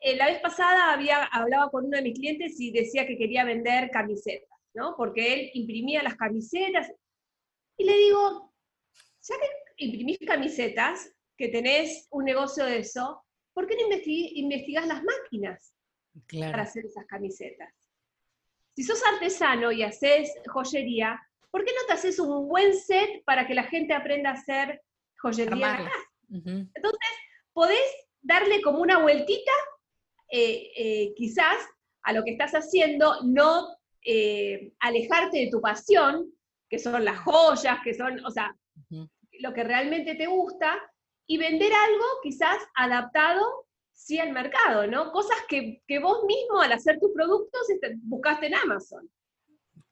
Eh, 0.00 0.16
la 0.16 0.26
vez 0.26 0.40
pasada 0.40 0.92
había, 0.92 1.24
hablaba 1.24 1.70
con 1.70 1.86
uno 1.86 1.96
de 1.96 2.02
mis 2.02 2.18
clientes 2.18 2.58
y 2.60 2.70
decía 2.70 3.06
que 3.06 3.18
quería 3.18 3.44
vender 3.44 3.90
camisetas, 3.90 4.48
¿no? 4.74 4.94
Porque 4.96 5.32
él 5.32 5.50
imprimía 5.54 6.02
las 6.02 6.16
camisetas. 6.16 6.92
Y 7.76 7.84
le 7.84 7.96
digo, 7.96 8.54
ya 9.22 9.34
que 9.38 9.84
imprimís 9.84 10.18
camisetas, 10.26 11.12
que 11.36 11.48
tenés 11.48 12.08
un 12.10 12.24
negocio 12.24 12.64
de 12.64 12.78
eso, 12.78 13.24
¿por 13.54 13.66
qué 13.66 13.76
no 13.76 13.82
investigás 13.84 14.86
las 14.86 15.02
máquinas 15.02 15.74
para 16.38 16.62
hacer 16.62 16.86
esas 16.86 17.06
camisetas? 17.06 17.72
Si 18.74 18.82
sos 18.82 19.02
artesano 19.04 19.72
y 19.72 19.82
haces 19.82 20.32
joyería, 20.46 21.20
¿por 21.50 21.64
qué 21.64 21.72
no 21.72 21.86
te 21.86 21.94
haces 21.94 22.18
un 22.18 22.48
buen 22.48 22.74
set 22.74 23.24
para 23.24 23.46
que 23.46 23.54
la 23.54 23.64
gente 23.64 23.94
aprenda 23.94 24.30
a 24.30 24.34
hacer 24.34 24.82
joyería 25.16 25.52
en 25.52 25.60
la 25.60 25.76
casa? 25.76 26.10
Entonces, 26.30 27.08
podés 27.52 28.08
darle 28.20 28.60
como 28.62 28.80
una 28.80 28.98
vueltita, 28.98 29.52
eh, 30.30 30.70
eh, 30.76 31.14
quizás, 31.16 31.56
a 32.02 32.12
lo 32.12 32.24
que 32.24 32.32
estás 32.32 32.52
haciendo, 32.52 33.22
no 33.24 33.76
eh, 34.04 34.72
alejarte 34.80 35.38
de 35.38 35.50
tu 35.50 35.60
pasión, 35.60 36.32
que 36.68 36.78
son 36.78 37.04
las 37.04 37.18
joyas, 37.20 37.78
que 37.82 37.94
son, 37.94 38.24
o 38.24 38.30
sea, 38.30 38.54
lo 39.40 39.54
que 39.54 39.64
realmente 39.64 40.14
te 40.14 40.26
gusta, 40.26 40.78
y 41.26 41.38
vender 41.38 41.72
algo 41.72 42.04
quizás 42.22 42.58
adaptado 42.74 43.66
sí 43.92 44.18
al 44.18 44.32
mercado, 44.32 44.86
¿no? 44.86 45.12
Cosas 45.12 45.36
que, 45.48 45.82
vos 46.00 46.24
mismo 46.24 46.60
al 46.60 46.72
hacer 46.72 46.98
tus 46.98 47.12
productos 47.12 47.68
este, 47.70 47.96
buscaste 48.02 48.46
en 48.46 48.54
Amazon. 48.54 49.10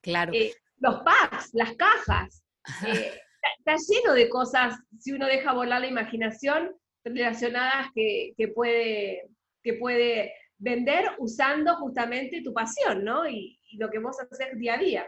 Claro. 0.00 0.32
los 0.78 1.00
packs, 1.00 1.50
las 1.52 1.74
cajas. 1.74 2.42
está, 3.58 3.76
lleno 3.76 4.14
de 4.14 4.28
cosas, 4.28 4.78
si 4.98 5.12
uno 5.12 5.26
deja 5.26 5.52
volar 5.52 5.80
la 5.80 5.88
imaginación, 5.88 6.76
relacionadas 7.14 7.88
que, 7.94 8.34
puede, 8.54 9.28
que 9.66 9.74
puede 9.74 10.32
vender 10.58 11.04
usando 11.18 11.74
justamente 11.76 12.40
tu 12.42 12.54
pasión, 12.54 13.04
¿no? 13.04 13.28
Y, 13.28 13.58
lo 13.78 13.90
que 13.90 13.98
vos 13.98 14.16
haces 14.18 14.58
día 14.58 14.74
a 14.74 14.78
día. 14.78 15.06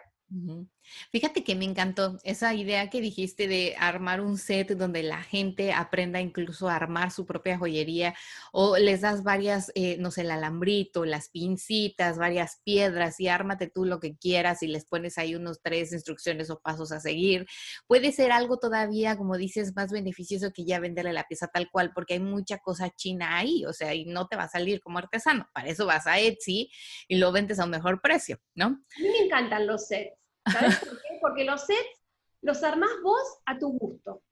Fíjate 1.11 1.45
que 1.45 1.55
me 1.55 1.65
encantó 1.65 2.19
esa 2.25 2.55
idea 2.55 2.91
que 2.91 3.01
dijiste 3.01 3.49
de 3.49 3.75
armar 3.79 4.21
un 4.21 4.39
set 4.39 4.71
donde 4.71 5.03
la 5.03 5.23
gente 5.23 5.73
aprenda 5.73 6.21
incluso 6.21 6.69
a 6.69 6.77
armar 6.77 7.11
su 7.11 7.27
propia 7.27 7.59
joyería 7.59 8.15
o 8.53 8.77
les 8.77 9.01
das 9.01 9.23
varias, 9.23 9.73
eh, 9.75 9.97
no 9.99 10.11
sé, 10.11 10.23
el 10.23 10.31
alambrito, 10.31 11.05
las 11.05 11.29
pincitas, 11.29 12.19
varias 12.19 12.61
piedras 12.65 13.21
y 13.21 13.29
ármate 13.29 13.69
tú 13.69 13.85
lo 13.85 14.01
que 14.01 14.17
quieras 14.17 14.63
y 14.63 14.69
les 14.69 14.85
pones 14.85 15.19
ahí 15.19 15.35
unos 15.35 15.61
tres 15.63 15.93
instrucciones 15.93 16.51
o 16.51 16.61
pasos 16.61 16.93
a 16.93 17.01
seguir. 17.01 17.47
Puede 17.87 18.13
ser 18.13 18.33
algo 18.33 18.59
todavía, 18.59 19.17
como 19.17 19.37
dices, 19.37 19.75
más 19.75 19.91
beneficioso 19.91 20.53
que 20.53 20.65
ya 20.65 20.81
venderle 20.81 21.13
la 21.13 21.25
pieza 21.25 21.49
tal 21.49 21.71
cual 21.71 21.93
porque 21.95 22.15
hay 22.15 22.21
mucha 22.21 22.59
cosa 22.59 22.91
china 22.91 23.37
ahí, 23.37 23.65
o 23.67 23.73
sea, 23.73 23.95
y 23.95 24.05
no 24.05 24.29
te 24.29 24.37
va 24.37 24.45
a 24.45 24.49
salir 24.49 24.81
como 24.81 24.99
artesano. 24.99 25.49
Para 25.53 25.69
eso 25.69 25.87
vas 25.87 26.07
a 26.07 26.19
Etsy 26.19 26.71
y 27.07 27.17
lo 27.17 27.33
vendes 27.33 27.59
a 27.59 27.65
un 27.65 27.71
mejor 27.71 28.01
precio, 28.01 28.41
¿no? 28.55 28.67
A 28.67 29.01
mí 29.01 29.09
me 29.09 29.19
encantan 29.25 29.67
los 29.67 29.87
sets 29.87 30.19
¿Sabes 30.53 30.79
por 30.79 30.91
qué? 30.91 31.19
Porque 31.21 31.45
los 31.45 31.65
sets 31.65 31.99
los 32.43 32.63
armás 32.63 32.91
vos 33.03 33.39
a 33.47 33.59
tu 33.59 33.71
gusto. 33.79 34.23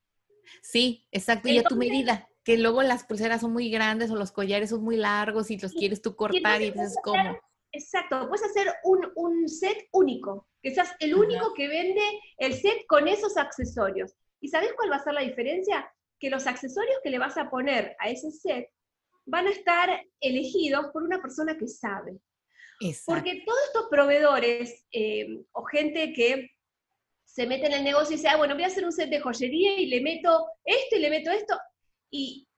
Sí, 0.62 1.06
exacto, 1.10 1.48
y 1.48 1.58
a 1.58 1.64
tu 1.64 1.76
medida. 1.76 2.28
Que 2.44 2.56
luego 2.56 2.82
las 2.82 3.04
pulseras 3.04 3.40
son 3.40 3.52
muy 3.52 3.70
grandes 3.70 4.10
o 4.10 4.16
los 4.16 4.30
collares 4.30 4.70
son 4.70 4.84
muy 4.84 4.96
largos 4.96 5.50
y 5.50 5.58
los 5.58 5.72
quieres 5.72 6.00
tú 6.00 6.14
cortar 6.14 6.62
y, 6.62 6.70
dices 6.70 6.96
cómo. 7.02 7.38
Exacto, 7.72 8.28
puedes 8.28 8.46
hacer 8.46 8.72
un, 8.84 9.48
set 9.48 9.88
único, 9.92 10.48
que 10.62 10.72
seas 10.72 10.94
el 11.00 11.14
único 11.14 11.52
que 11.52 11.68
vende 11.68 12.00
el 12.38 12.54
set 12.54 12.86
con 12.86 13.08
esos 13.08 13.36
accesorios. 13.36 14.14
¿Y 14.40 14.48
sabes 14.48 14.72
cuál 14.74 14.92
va 14.92 14.96
a 14.96 15.04
ser 15.04 15.14
la 15.14 15.22
diferencia? 15.22 15.92
Que 16.20 16.30
los 16.30 16.46
accesorios 16.46 16.98
que 17.02 17.10
le 17.10 17.18
vas 17.18 17.36
a 17.36 17.50
poner 17.50 17.96
a 17.98 18.08
ese 18.08 18.30
set 18.30 18.70
van 19.26 19.48
a 19.48 19.50
estar 19.50 20.00
elegidos 20.20 20.86
por 20.92 21.02
una 21.02 21.20
persona 21.20 21.58
que 21.58 21.66
sabe. 21.66 22.16
Porque 23.06 23.42
todos 23.44 23.58
estos 23.66 23.86
proveedores 23.90 24.86
eh, 24.92 25.42
o 25.52 25.64
gente 25.64 26.12
que 26.12 26.50
se 27.24 27.46
mete 27.46 27.66
en 27.66 27.72
el 27.74 27.84
negocio 27.84 28.14
y 28.14 28.16
dice, 28.16 28.28
ah, 28.28 28.36
bueno, 28.36 28.54
voy 28.54 28.64
a 28.64 28.68
hacer 28.68 28.84
un 28.84 28.92
set 28.92 29.10
de 29.10 29.20
joyería 29.20 29.78
y 29.78 29.86
le 29.86 30.00
meto 30.00 30.46
esto 30.64 30.96
y 30.96 31.00
le 31.00 31.10
meto 31.10 31.30
esto, 31.30 31.58
y, 32.10 32.48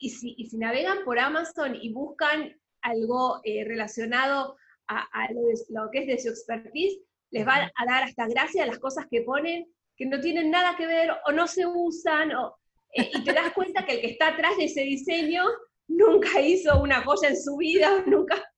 si, 0.00 0.48
navegan 0.58 1.04
por 1.04 1.18
Amazon 1.18 1.76
y 1.80 1.92
buscan 1.92 2.52
algo 2.82 3.40
eh, 3.44 3.64
relacionado 3.64 4.56
a, 4.88 5.28
lo, 5.68 5.90
que 5.90 6.00
es 6.00 6.06
de 6.06 6.18
su 6.18 6.28
expertise, 6.28 6.98
les 7.30 7.46
va 7.46 7.70
a 7.74 7.86
dar 7.86 8.02
hasta 8.02 8.26
gracia 8.26 8.64
a 8.64 8.66
las 8.66 8.78
cosas 8.78 9.06
que 9.10 9.22
ponen 9.22 9.72
que 9.96 10.06
no 10.06 10.20
tienen 10.20 10.50
nada 10.50 10.76
que 10.76 10.86
ver 10.86 11.10
o 11.26 11.32
no 11.32 11.46
se 11.46 11.64
usan, 11.66 12.34
o, 12.34 12.56
eh, 12.94 13.10
y 13.14 13.24
te 13.24 13.32
das 13.32 13.52
cuenta 13.52 13.86
que 13.86 13.92
el 13.92 14.00
que 14.00 14.10
está 14.10 14.28
atrás 14.28 14.56
de 14.56 14.64
ese 14.64 14.82
diseño 14.82 15.44
nunca 15.86 16.40
hizo 16.40 16.80
una 16.82 17.02
joya 17.02 17.28
en 17.28 17.40
su 17.40 17.56
vida, 17.56 18.02
nunca 18.06 18.51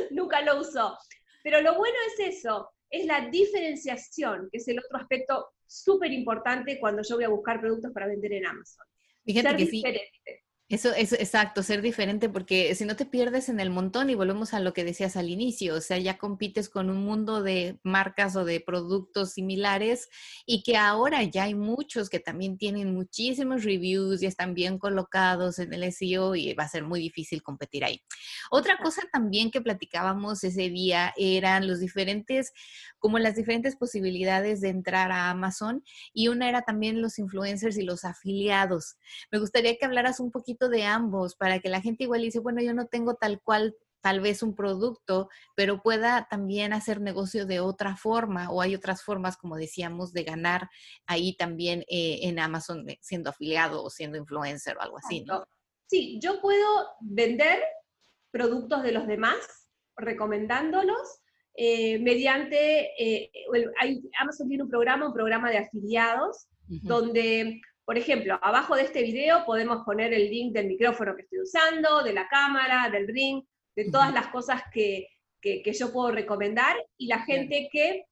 nunca 0.10 0.42
lo 0.42 0.60
usó. 0.60 0.96
Pero 1.42 1.60
lo 1.60 1.76
bueno 1.76 1.96
es 2.08 2.36
eso, 2.36 2.70
es 2.90 3.06
la 3.06 3.28
diferenciación, 3.28 4.48
que 4.50 4.58
es 4.58 4.68
el 4.68 4.78
otro 4.78 4.98
aspecto 4.98 5.48
súper 5.66 6.12
importante 6.12 6.78
cuando 6.78 7.02
yo 7.02 7.16
voy 7.16 7.24
a 7.24 7.28
buscar 7.28 7.60
productos 7.60 7.92
para 7.92 8.06
vender 8.06 8.32
en 8.32 8.46
Amazon. 8.46 8.84
Fíjate 9.24 9.56
que 9.56 9.66
sí. 9.66 9.82
Eso 10.70 10.92
es 10.94 11.12
exacto, 11.12 11.64
ser 11.64 11.82
diferente, 11.82 12.28
porque 12.28 12.76
si 12.76 12.84
no 12.84 12.94
te 12.94 13.04
pierdes 13.04 13.48
en 13.48 13.58
el 13.58 13.70
montón 13.70 14.08
y 14.08 14.14
volvemos 14.14 14.54
a 14.54 14.60
lo 14.60 14.72
que 14.72 14.84
decías 14.84 15.16
al 15.16 15.28
inicio, 15.28 15.74
o 15.74 15.80
sea, 15.80 15.98
ya 15.98 16.16
compites 16.16 16.68
con 16.68 16.90
un 16.90 16.98
mundo 16.98 17.42
de 17.42 17.80
marcas 17.82 18.36
o 18.36 18.44
de 18.44 18.60
productos 18.60 19.32
similares 19.32 20.08
y 20.46 20.62
que 20.62 20.76
ahora 20.76 21.24
ya 21.24 21.42
hay 21.42 21.56
muchos 21.56 22.08
que 22.08 22.20
también 22.20 22.56
tienen 22.56 22.94
muchísimos 22.94 23.64
reviews 23.64 24.22
y 24.22 24.26
están 24.26 24.54
bien 24.54 24.78
colocados 24.78 25.58
en 25.58 25.74
el 25.74 25.82
SEO 25.92 26.36
y 26.36 26.54
va 26.54 26.62
a 26.62 26.68
ser 26.68 26.84
muy 26.84 27.00
difícil 27.00 27.42
competir 27.42 27.84
ahí. 27.84 28.00
Otra 28.52 28.78
cosa 28.78 29.02
también 29.12 29.50
que 29.50 29.60
platicábamos 29.60 30.44
ese 30.44 30.68
día 30.70 31.12
eran 31.16 31.66
los 31.66 31.80
diferentes, 31.80 32.52
como 33.00 33.18
las 33.18 33.34
diferentes 33.34 33.74
posibilidades 33.74 34.60
de 34.60 34.68
entrar 34.68 35.10
a 35.10 35.30
Amazon 35.30 35.82
y 36.12 36.28
una 36.28 36.48
era 36.48 36.62
también 36.62 37.02
los 37.02 37.18
influencers 37.18 37.76
y 37.76 37.82
los 37.82 38.04
afiliados. 38.04 38.98
Me 39.32 39.40
gustaría 39.40 39.76
que 39.76 39.84
hablaras 39.84 40.20
un 40.20 40.30
poquito 40.30 40.59
de 40.68 40.84
ambos 40.84 41.34
para 41.34 41.60
que 41.60 41.68
la 41.68 41.80
gente 41.80 42.04
igual 42.04 42.22
dice, 42.22 42.38
bueno, 42.38 42.60
yo 42.62 42.74
no 42.74 42.86
tengo 42.86 43.14
tal 43.14 43.40
cual 43.42 43.74
tal 44.00 44.20
vez 44.20 44.42
un 44.42 44.54
producto, 44.54 45.28
pero 45.54 45.82
pueda 45.82 46.26
también 46.30 46.72
hacer 46.72 47.00
negocio 47.00 47.46
de 47.46 47.60
otra 47.60 47.96
forma 47.96 48.50
o 48.50 48.62
hay 48.62 48.74
otras 48.74 49.02
formas, 49.02 49.36
como 49.36 49.56
decíamos, 49.56 50.12
de 50.12 50.24
ganar 50.24 50.68
ahí 51.06 51.36
también 51.36 51.80
eh, 51.88 52.20
en 52.22 52.38
Amazon 52.38 52.88
eh, 52.88 52.98
siendo 53.02 53.30
afiliado 53.30 53.82
o 53.84 53.90
siendo 53.90 54.16
influencer 54.16 54.76
o 54.76 54.80
algo 54.80 54.98
así, 54.98 55.22
¿no? 55.24 55.44
Sí, 55.86 56.18
yo 56.22 56.40
puedo 56.40 56.66
vender 57.00 57.60
productos 58.30 58.82
de 58.82 58.92
los 58.92 59.06
demás 59.06 59.68
recomendándolos 59.96 61.20
eh, 61.54 61.98
mediante, 61.98 62.92
Amazon 64.18 64.48
tiene 64.48 64.62
un 64.62 64.70
programa, 64.70 65.08
un 65.08 65.12
programa 65.12 65.50
de 65.50 65.58
afiliados, 65.58 66.46
donde 66.66 67.60
por 67.90 67.98
ejemplo, 67.98 68.38
abajo 68.40 68.76
de 68.76 68.82
este 68.82 69.02
video 69.02 69.44
podemos 69.44 69.84
poner 69.84 70.14
el 70.14 70.30
link 70.30 70.52
del 70.52 70.68
micrófono 70.68 71.16
que 71.16 71.22
estoy 71.22 71.40
usando, 71.40 72.04
de 72.04 72.12
la 72.12 72.28
cámara, 72.28 72.88
del 72.88 73.08
ring, 73.08 73.42
de 73.74 73.90
todas 73.90 74.14
las 74.14 74.28
cosas 74.28 74.62
que, 74.72 75.08
yo 75.42 75.92
puedo 75.92 76.12
recomendar. 76.12 76.76
Y 76.96 77.08
la 77.08 77.24
gente 77.24 77.68
que 77.72 78.06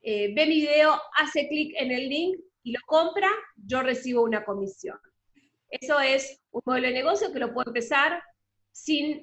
eh, 0.00 0.32
ve 0.34 0.46
mi 0.46 0.62
video, 0.62 0.98
hace 1.18 1.48
clic 1.48 1.74
en 1.76 1.92
el 1.92 2.08
link 2.08 2.40
y 2.62 2.72
lo 2.72 2.80
compra, 2.86 3.28
yo 3.56 3.82
recibo 3.82 4.22
una 4.22 4.42
comisión. 4.42 4.98
Eso 5.68 6.00
es 6.00 6.40
un 6.50 6.62
modelo 6.64 6.86
de 6.86 6.94
negocio 6.94 7.30
que 7.30 7.40
lo 7.40 7.52
puedo 7.52 7.68
empezar 7.68 8.22
sin 8.72 9.22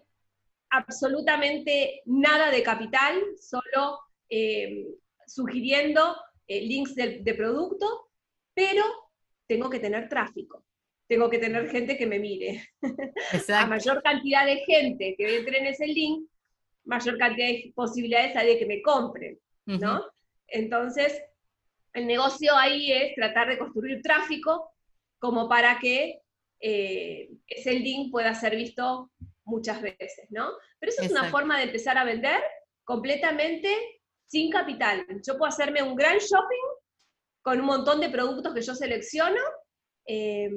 absolutamente 0.70 2.04
nada 2.06 2.52
de 2.52 2.62
capital, 2.62 3.20
solo 3.42 4.00
eh, 4.30 4.90
sugiriendo 5.26 6.16
eh, 6.46 6.62
links 6.62 6.94
de, 6.94 7.22
de 7.24 7.34
producto, 7.34 8.12
pero 8.54 9.07
tengo 9.48 9.70
que 9.70 9.80
tener 9.80 10.10
tráfico, 10.10 10.66
tengo 11.08 11.30
que 11.30 11.40
tener 11.40 11.70
gente 11.70 11.98
que 11.98 12.06
me 12.06 12.20
mire. 12.20 12.70
A 13.54 13.66
mayor 13.66 14.02
cantidad 14.04 14.46
de 14.46 14.58
gente 14.58 15.16
que 15.18 15.38
entre 15.38 15.60
en 15.60 15.68
ese 15.68 15.88
link, 15.88 16.30
mayor 16.86 17.18
cantidad 17.18 17.48
de 17.48 17.72
posibilidades 17.76 18.36
hay 18.36 18.54
de 18.54 18.60
que 18.60 18.66
me 18.66 18.82
compren, 18.82 19.40
¿no? 19.66 20.06
Entonces, 20.48 21.22
el 21.94 22.08
negocio 22.08 22.56
ahí 22.56 22.92
es 22.92 23.16
tratar 23.16 23.50
de 23.50 23.58
construir 23.58 24.02
tráfico 24.02 24.72
como 25.20 25.50
para 25.50 25.80
que 25.80 26.22
eh, 26.60 27.30
ese 27.48 27.74
link 27.74 28.12
pueda 28.12 28.34
ser 28.34 28.56
visto 28.56 29.12
muchas 29.44 29.82
veces, 29.82 30.28
¿no? 30.30 30.52
Pero 30.80 30.92
eso 30.92 31.02
es 31.04 31.12
una 31.12 31.30
forma 31.30 31.58
de 31.58 31.66
empezar 31.66 31.98
a 31.98 32.04
vender 32.04 32.42
completamente 32.84 33.70
sin 34.26 34.52
capital. 34.52 35.06
Yo 35.26 35.38
puedo 35.38 35.50
hacerme 35.50 35.82
un 35.82 35.96
gran 35.96 36.18
shopping 36.18 36.68
con 37.48 37.62
un 37.62 37.66
montón 37.66 38.02
de 38.02 38.10
productos 38.10 38.54
que 38.54 38.62
yo 38.62 38.76
selecciono 38.76 39.40
eh, 40.06 40.50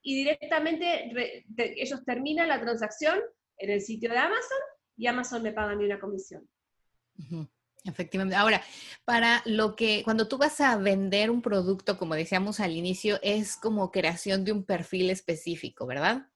y 0.00 0.14
directamente 0.14 1.12
ellos 1.58 2.02
terminan 2.06 2.48
la 2.48 2.58
transacción 2.58 3.20
en 3.58 3.70
el 3.70 3.82
sitio 3.82 4.08
de 4.08 4.16
Amazon 4.16 4.58
y 4.96 5.08
Amazon 5.08 5.42
me 5.42 5.52
paga 5.52 5.72
a 5.72 5.76
mí 5.76 5.84
una 5.84 6.00
comisión. 6.00 6.48
Efectivamente. 7.84 8.34
Ahora, 8.34 8.62
para 9.04 9.42
lo 9.44 9.76
que, 9.76 10.00
cuando 10.02 10.26
tú 10.26 10.38
vas 10.38 10.58
a 10.62 10.78
vender 10.78 11.30
un 11.30 11.42
producto, 11.42 11.98
como 11.98 12.14
decíamos 12.14 12.60
al 12.60 12.72
inicio, 12.72 13.18
es 13.22 13.58
como 13.58 13.90
creación 13.90 14.42
de 14.46 14.52
un 14.52 14.64
perfil 14.64 15.10
específico, 15.10 15.86
¿verdad? 15.86 16.28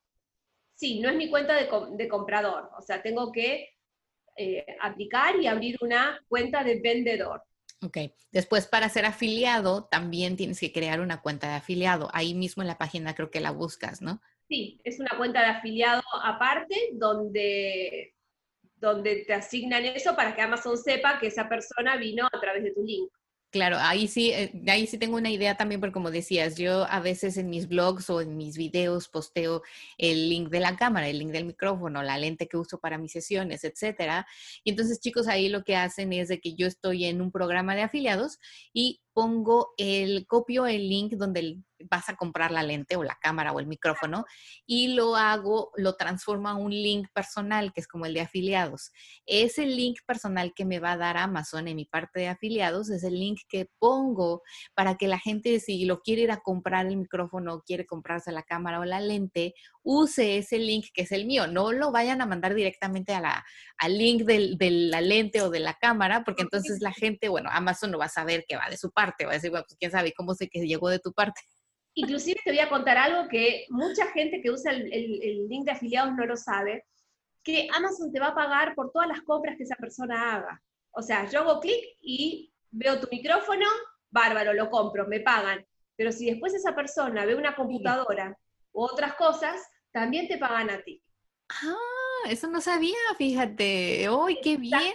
Sí, 0.75 1.00
no 1.00 1.09
es 1.09 1.16
mi 1.16 1.30
cuenta 1.30 1.54
de, 1.54 2.09
comprador. 2.09 2.68
O 2.76 2.83
sea, 2.83 3.00
tengo 3.00 3.33
que 3.33 3.71
eh, 4.37 4.66
aplicar 4.83 5.37
y 5.40 5.47
abrir 5.47 5.78
una 5.80 6.23
cuenta 6.28 6.62
de 6.62 6.83
vendedor. 6.83 7.42
Ok. 7.84 7.98
Después, 8.32 8.66
para 8.66 8.88
ser 8.88 9.04
afiliado, 9.04 9.84
también 9.84 10.36
tienes 10.36 10.58
que 10.58 10.72
crear 10.72 11.00
una 11.00 11.20
cuenta 11.20 11.48
de 11.48 11.54
afiliado. 11.54 12.08
Ahí 12.12 12.34
mismo 12.34 12.62
en 12.62 12.68
la 12.68 12.78
página 12.78 13.14
creo 13.14 13.30
que 13.30 13.40
la 13.40 13.50
buscas, 13.50 14.00
¿no? 14.00 14.22
Sí, 14.48 14.80
es 14.84 14.98
una 15.00 15.16
cuenta 15.18 15.40
de 15.40 15.46
afiliado 15.46 16.02
aparte 16.22 16.74
donde 16.94 18.14
donde 18.76 19.24
te 19.26 19.32
asignan 19.32 19.84
eso 19.84 20.14
para 20.14 20.34
que 20.34 20.42
Amazon 20.42 20.76
sepa 20.76 21.18
que 21.18 21.28
esa 21.28 21.48
persona 21.48 21.96
vino 21.96 22.26
a 22.30 22.40
través 22.40 22.64
de 22.64 22.72
tu 22.72 22.82
link. 22.82 23.10
Claro, 23.54 23.76
ahí 23.78 24.08
sí, 24.08 24.32
eh, 24.32 24.50
ahí 24.66 24.84
sí 24.88 24.99
tengo 24.99 25.16
una 25.16 25.30
idea 25.30 25.56
también, 25.56 25.80
porque 25.80 25.92
como 25.92 26.11
decías, 26.11 26.56
yo 26.56 26.87
a 26.90 26.99
veces 26.99 27.37
en 27.37 27.50
mis 27.50 27.68
blogs 27.68 28.11
o 28.11 28.20
en 28.20 28.37
mis 28.37 28.56
videos 28.56 29.08
posteo 29.08 29.62
el 29.96 30.28
link 30.28 30.49
de 30.49 30.58
la 30.58 30.75
cámara, 30.75 31.06
el 31.08 31.20
link 31.20 31.30
del 31.30 31.44
micrófono, 31.44 32.02
la 32.02 32.18
lente 32.18 32.49
que 32.49 32.56
uso 32.56 32.80
para 32.80 32.99
mis 32.99 33.12
sesiones, 33.12 33.62
etcétera. 33.62 34.26
Y 34.64 34.70
entonces, 34.70 34.99
chicos, 34.99 35.28
ahí 35.28 35.49
lo 35.49 35.62
que 35.62 35.76
hacen 35.76 36.12
es 36.12 36.26
de 36.26 36.40
que 36.40 36.56
yo 36.56 36.66
estoy 36.66 37.04
en 37.04 37.20
un 37.20 37.30
programa 37.30 37.76
de 37.76 37.82
afiliados 37.82 38.40
y 38.73 39.02
pongo 39.12 39.73
el, 39.76 40.26
copio 40.26 40.66
el 40.66 40.88
link 40.88 41.12
donde 41.12 41.58
vas 41.90 42.08
a 42.08 42.16
comprar 42.16 42.50
la 42.50 42.62
lente 42.62 42.96
o 42.96 43.02
la 43.02 43.16
cámara 43.20 43.52
o 43.52 43.60
el 43.60 43.66
micrófono 43.66 44.24
y 44.66 44.88
lo 44.94 45.16
hago, 45.16 45.72
lo 45.76 45.96
transformo 45.96 46.48
a 46.48 46.54
un 46.54 46.70
link 46.70 47.08
personal 47.12 47.72
que 47.72 47.80
es 47.80 47.88
como 47.88 48.06
el 48.06 48.14
de 48.14 48.20
afiliados. 48.20 48.92
Ese 49.26 49.66
link 49.66 49.98
personal 50.06 50.52
que 50.54 50.64
me 50.64 50.80
va 50.80 50.92
a 50.92 50.96
dar 50.96 51.16
Amazon 51.16 51.68
en 51.68 51.76
mi 51.76 51.84
parte 51.84 52.20
de 52.20 52.28
afiliados 52.28 52.90
es 52.90 53.04
el 53.04 53.14
link 53.14 53.40
que 53.48 53.68
pongo 53.78 54.42
para 54.74 54.96
que 54.96 55.08
la 55.08 55.18
gente 55.18 55.60
si 55.60 55.84
lo 55.84 56.00
quiere 56.00 56.22
ir 56.22 56.30
a 56.30 56.40
comprar 56.40 56.86
el 56.86 56.96
micrófono 56.96 57.62
quiere 57.62 57.86
comprarse 57.86 58.32
la 58.32 58.42
cámara 58.42 58.80
o 58.80 58.84
la 58.84 59.00
lente, 59.00 59.54
use 59.82 60.38
ese 60.38 60.58
link 60.58 60.86
que 60.92 61.02
es 61.02 61.12
el 61.12 61.26
mío. 61.26 61.46
No 61.46 61.72
lo 61.72 61.92
vayan 61.92 62.20
a 62.20 62.26
mandar 62.26 62.54
directamente 62.54 63.14
a 63.14 63.20
la, 63.20 63.44
al 63.78 63.98
link 63.98 64.22
de 64.22 64.70
la 64.70 65.00
lente 65.00 65.42
o 65.42 65.50
de 65.50 65.60
la 65.60 65.74
cámara 65.74 66.24
porque 66.24 66.42
entonces 66.42 66.80
la 66.80 66.92
gente, 66.92 67.28
bueno, 67.28 67.50
Amazon 67.52 67.90
no 67.90 67.98
va 67.98 68.06
a 68.06 68.08
saber 68.08 68.44
que 68.48 68.56
va 68.56 68.68
de 68.70 68.76
su 68.76 68.90
parte 68.90 69.24
va 69.24 69.32
a 69.32 69.34
decir, 69.34 69.50
bueno, 69.50 69.64
pues 69.68 69.76
quién 69.78 69.90
sabe 69.90 70.12
cómo 70.12 70.34
sé 70.34 70.48
que 70.48 70.66
llegó 70.66 70.88
de 70.88 70.98
tu 70.98 71.12
parte. 71.12 71.40
Inclusive 71.94 72.40
te 72.44 72.50
voy 72.50 72.58
a 72.58 72.68
contar 72.68 72.96
algo 72.98 73.28
que 73.28 73.66
mucha 73.70 74.06
gente 74.08 74.40
que 74.42 74.50
usa 74.50 74.72
el, 74.72 75.48
link 75.48 75.64
de 75.64 75.72
afiliados 75.72 76.14
no 76.14 76.26
lo 76.26 76.36
sabe, 76.36 76.84
que 77.42 77.68
Amazon 77.72 78.12
te 78.12 78.18
va 78.18 78.28
a 78.28 78.34
pagar 78.34 78.74
por 78.74 78.90
todas 78.90 79.08
las 79.08 79.22
compras 79.22 79.56
que 79.56 79.62
esa 79.62 79.76
persona 79.76 80.34
haga. 80.34 80.62
O 80.90 81.02
sea, 81.02 81.28
yo 81.30 81.40
hago 81.40 81.60
clic 81.60 81.84
y 82.00 82.52
veo 82.70 83.00
tu 83.00 83.06
micrófono, 83.10 83.66
bárbaro, 84.10 84.54
lo 84.54 84.70
compro, 84.70 85.06
me 85.06 85.20
pagan. 85.20 85.64
Pero 85.96 86.10
si 86.10 86.26
después 86.26 86.52
esa 86.54 86.74
persona 86.74 87.24
ve 87.24 87.36
una 87.36 87.54
computadora 87.54 88.36
u 88.72 88.82
otras 88.82 89.14
cosas, 89.14 89.62
también 89.92 90.26
te 90.26 90.38
pagan 90.38 90.70
a 90.70 90.82
ti. 90.82 91.00
Ah, 91.48 92.28
eso 92.28 92.48
no 92.48 92.60
sabía, 92.60 92.96
fíjate. 93.16 94.10
¡Uy, 94.10 94.40
qué 94.42 94.56
bien! 94.56 94.94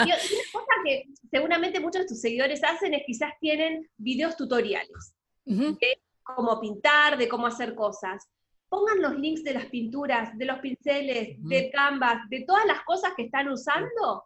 Y 0.00 0.02
una 0.02 0.16
cosa 0.52 0.74
que 0.84 1.04
seguramente 1.30 1.80
muchos 1.80 2.02
de 2.02 2.08
tus 2.08 2.20
seguidores 2.20 2.64
hacen 2.64 2.94
es 2.94 3.02
quizás 3.06 3.32
tienen 3.40 3.88
videos 3.98 4.36
tutoriales 4.36 5.16
de 5.46 6.02
cómo 6.22 6.60
pintar, 6.60 7.16
de 7.16 7.28
cómo 7.28 7.46
hacer 7.46 7.74
cosas. 7.74 8.28
Pongan 8.68 9.00
los 9.00 9.16
links 9.16 9.44
de 9.44 9.54
las 9.54 9.66
pinturas, 9.66 10.36
de 10.36 10.44
los 10.44 10.58
pinceles, 10.58 11.36
de 11.38 11.70
Canvas, 11.70 12.28
de 12.28 12.44
todas 12.44 12.66
las 12.66 12.82
cosas 12.82 13.12
que 13.16 13.24
están 13.24 13.48
usando 13.48 14.24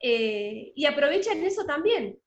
eh, 0.00 0.72
y 0.74 0.86
aprovechen 0.86 1.44
eso 1.44 1.64
también 1.64 2.18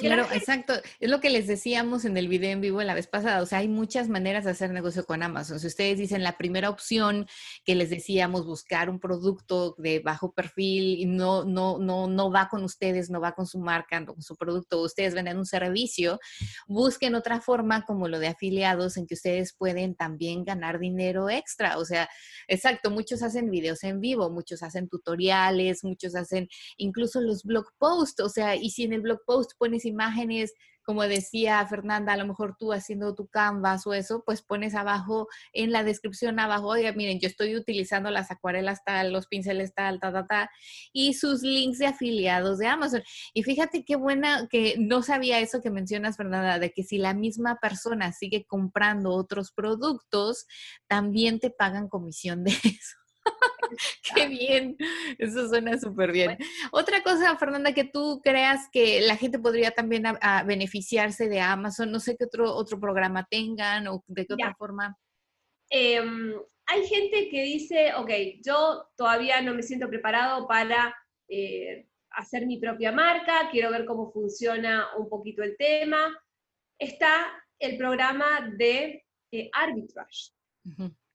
claro, 0.00 0.26
exacto. 0.32 0.74
Es 0.98 1.10
lo 1.10 1.20
que 1.20 1.30
les 1.30 1.46
decíamos 1.46 2.04
en 2.04 2.16
el 2.16 2.28
video 2.28 2.50
en 2.50 2.60
vivo 2.60 2.82
la 2.82 2.94
vez 2.94 3.06
pasada. 3.06 3.42
O 3.42 3.46
sea, 3.46 3.58
hay 3.58 3.68
muchas 3.68 4.08
maneras 4.08 4.44
de 4.44 4.50
hacer 4.50 4.70
negocio 4.70 5.04
con 5.04 5.22
Amazon. 5.22 5.60
Si 5.60 5.66
ustedes 5.66 5.98
dicen 5.98 6.22
la 6.22 6.36
primera 6.36 6.70
opción 6.70 7.26
que 7.64 7.74
les 7.74 7.90
decíamos, 7.90 8.46
buscar 8.46 8.90
un 8.90 9.00
producto 9.00 9.74
de 9.78 10.00
bajo 10.00 10.32
perfil 10.32 10.98
y 10.98 11.06
no, 11.06 11.44
no, 11.44 11.78
no, 11.78 12.06
no 12.06 12.30
va 12.30 12.48
con 12.48 12.64
ustedes, 12.64 13.10
no 13.10 13.20
va 13.20 13.32
con 13.32 13.46
su 13.46 13.58
marca, 13.58 14.00
no 14.00 14.14
con 14.14 14.22
su 14.22 14.36
producto, 14.36 14.82
ustedes 14.82 15.14
venden 15.14 15.38
un 15.38 15.46
servicio, 15.46 16.18
busquen 16.66 17.14
otra 17.14 17.40
forma 17.40 17.84
como 17.84 18.08
lo 18.08 18.18
de 18.18 18.28
afiliados 18.28 18.96
en 18.96 19.06
que 19.06 19.14
ustedes 19.14 19.52
pueden 19.52 19.94
también 19.94 20.44
ganar 20.44 20.78
dinero 20.78 21.30
extra. 21.30 21.78
O 21.78 21.84
sea, 21.84 22.08
exacto, 22.48 22.90
muchos 22.90 23.22
hacen 23.22 23.50
videos 23.50 23.84
en 23.84 24.00
vivo, 24.00 24.30
muchos 24.30 24.62
hacen 24.62 24.88
tutoriales, 24.88 25.84
muchos 25.84 26.14
hacen 26.14 26.48
incluso 26.76 27.20
los 27.20 27.44
blog 27.44 27.66
posts. 27.78 28.20
O 28.20 28.28
sea, 28.28 28.56
y 28.56 28.70
si 28.70 28.84
en 28.84 28.92
el 28.92 29.00
blog 29.00 29.24
post 29.24 29.52
pones 29.58 29.84
imágenes, 29.90 30.54
como 30.82 31.02
decía 31.02 31.64
Fernanda, 31.66 32.14
a 32.14 32.16
lo 32.16 32.26
mejor 32.26 32.56
tú 32.58 32.72
haciendo 32.72 33.14
tu 33.14 33.28
canvas 33.28 33.86
o 33.86 33.94
eso, 33.94 34.24
pues 34.24 34.42
pones 34.42 34.74
abajo 34.74 35.28
en 35.52 35.70
la 35.70 35.84
descripción 35.84 36.40
abajo, 36.40 36.66
oiga, 36.66 36.92
miren, 36.92 37.20
yo 37.20 37.28
estoy 37.28 37.54
utilizando 37.54 38.10
las 38.10 38.30
acuarelas 38.30 38.82
tal, 38.84 39.12
los 39.12 39.26
pinceles 39.26 39.72
tal, 39.74 40.00
ta, 40.00 40.12
ta, 40.12 40.26
ta, 40.26 40.50
y 40.92 41.14
sus 41.14 41.42
links 41.42 41.78
de 41.78 41.86
afiliados 41.86 42.58
de 42.58 42.66
Amazon. 42.66 43.02
Y 43.34 43.42
fíjate 43.42 43.84
qué 43.84 43.96
buena 43.96 44.48
que 44.50 44.76
no 44.78 45.02
sabía 45.02 45.38
eso 45.38 45.60
que 45.60 45.70
mencionas, 45.70 46.16
Fernanda, 46.16 46.58
de 46.58 46.72
que 46.72 46.82
si 46.82 46.98
la 46.98 47.14
misma 47.14 47.58
persona 47.60 48.12
sigue 48.12 48.44
comprando 48.44 49.12
otros 49.12 49.52
productos, 49.52 50.46
también 50.88 51.38
te 51.40 51.50
pagan 51.50 51.88
comisión 51.88 52.42
de 52.42 52.50
eso. 52.64 52.99
Qué 54.14 54.28
bien, 54.28 54.76
eso 55.18 55.48
suena 55.48 55.78
súper 55.78 56.12
bien. 56.12 56.36
Otra 56.72 57.02
cosa, 57.02 57.36
Fernanda, 57.36 57.72
que 57.72 57.84
tú 57.84 58.20
creas 58.22 58.68
que 58.72 59.00
la 59.02 59.16
gente 59.16 59.38
podría 59.38 59.70
también 59.70 60.04
beneficiarse 60.46 61.28
de 61.28 61.40
Amazon, 61.40 61.90
no 61.90 62.00
sé 62.00 62.16
qué 62.16 62.24
otro, 62.24 62.52
otro 62.52 62.80
programa 62.80 63.26
tengan 63.30 63.86
o 63.88 64.02
de 64.06 64.26
qué 64.26 64.34
otra 64.34 64.54
forma. 64.56 64.96
Em, 65.70 66.34
hay 66.66 66.86
gente 66.86 67.28
que 67.28 67.42
dice, 67.42 67.94
ok, 67.94 68.10
yo 68.44 68.88
todavía 68.96 69.40
no 69.40 69.54
me 69.54 69.62
siento 69.62 69.88
preparado 69.88 70.46
para 70.48 70.94
eh, 71.28 71.86
hacer 72.10 72.46
mi 72.46 72.58
propia 72.58 72.92
marca, 72.92 73.48
quiero 73.50 73.70
ver 73.70 73.84
cómo 73.84 74.10
funciona 74.10 74.88
un 74.98 75.08
poquito 75.08 75.42
el 75.42 75.56
tema. 75.56 75.98
Está 76.78 77.26
el 77.58 77.76
programa 77.76 78.52
de 78.56 79.04
eh, 79.32 79.50
arbitrage 79.52 80.32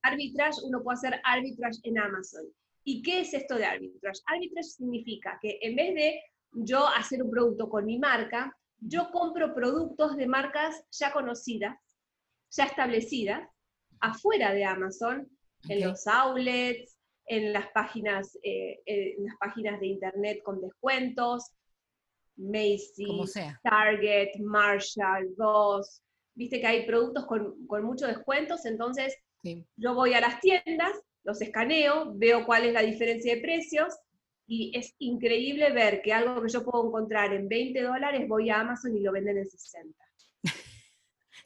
arbitrage, 0.06 0.62
uno 0.64 0.82
puede 0.84 0.98
hacer 0.98 1.22
arbitrage 1.24 1.80
en 1.84 2.00
Amazon. 2.00 2.46
¿Y 2.84 3.02
qué 3.02 3.22
es 3.22 3.34
esto 3.34 3.56
de 3.56 3.66
arbitrage? 3.66 4.22
Arbitrage 4.28 4.70
significa 4.70 5.40
que 5.42 5.58
en 5.62 5.76
vez 5.76 5.96
de 5.96 6.22
yo 6.52 6.88
hacer 6.88 7.24
un 7.24 7.32
producto 7.32 7.70
con 7.70 7.86
mi 7.86 7.98
marca, 7.98 8.56
yo 8.80 9.10
compro 9.12 9.54
productos 9.54 10.16
de 10.16 10.28
marcas 10.28 10.84
ya 10.92 11.12
conocidas, 11.12 11.78
ya 12.52 12.66
establecidas, 12.66 13.50
afuera 14.00 14.54
de 14.54 14.66
Amazon, 14.66 15.28
en 15.68 15.82
los 15.82 16.06
outlets, 16.06 16.96
en 17.26 17.52
las 17.52 17.68
páginas, 17.72 18.38
eh, 18.44 18.82
en 18.86 19.26
las 19.26 19.36
páginas 19.38 19.80
de 19.80 19.88
internet 19.88 20.42
con 20.44 20.62
descuentos, 20.62 21.52
Macy's, 22.38 23.34
Target, 23.64 24.40
Marshall, 24.40 25.34
Ross. 25.38 26.02
Viste 26.36 26.60
que 26.60 26.68
hay 26.68 26.86
productos 26.86 27.26
con, 27.26 27.66
con 27.66 27.84
muchos 27.84 28.10
descuentos, 28.10 28.66
entonces 28.66 29.16
yo 29.76 29.94
voy 29.94 30.14
a 30.14 30.22
las 30.22 30.40
tiendas, 30.40 30.94
los 31.24 31.42
escaneo, 31.42 32.14
veo 32.16 32.46
cuál 32.46 32.66
es 32.66 32.74
la 32.74 32.82
diferencia 32.82 33.36
de 33.36 33.42
precios 33.42 33.94
y 34.48 34.72
es 34.78 34.94
increíble 35.00 35.72
ver 35.72 36.02
que 36.02 36.14
algo 36.14 36.42
que 36.42 36.50
yo 36.50 36.64
puedo 36.64 36.88
encontrar 36.88 37.34
en 37.34 37.48
20 37.48 37.82
dólares, 37.82 38.28
voy 38.28 38.50
a 38.50 38.60
Amazon 38.60 38.96
y 38.96 39.02
lo 39.02 39.12
venden 39.12 39.38
en 39.38 39.50
60. 39.50 39.98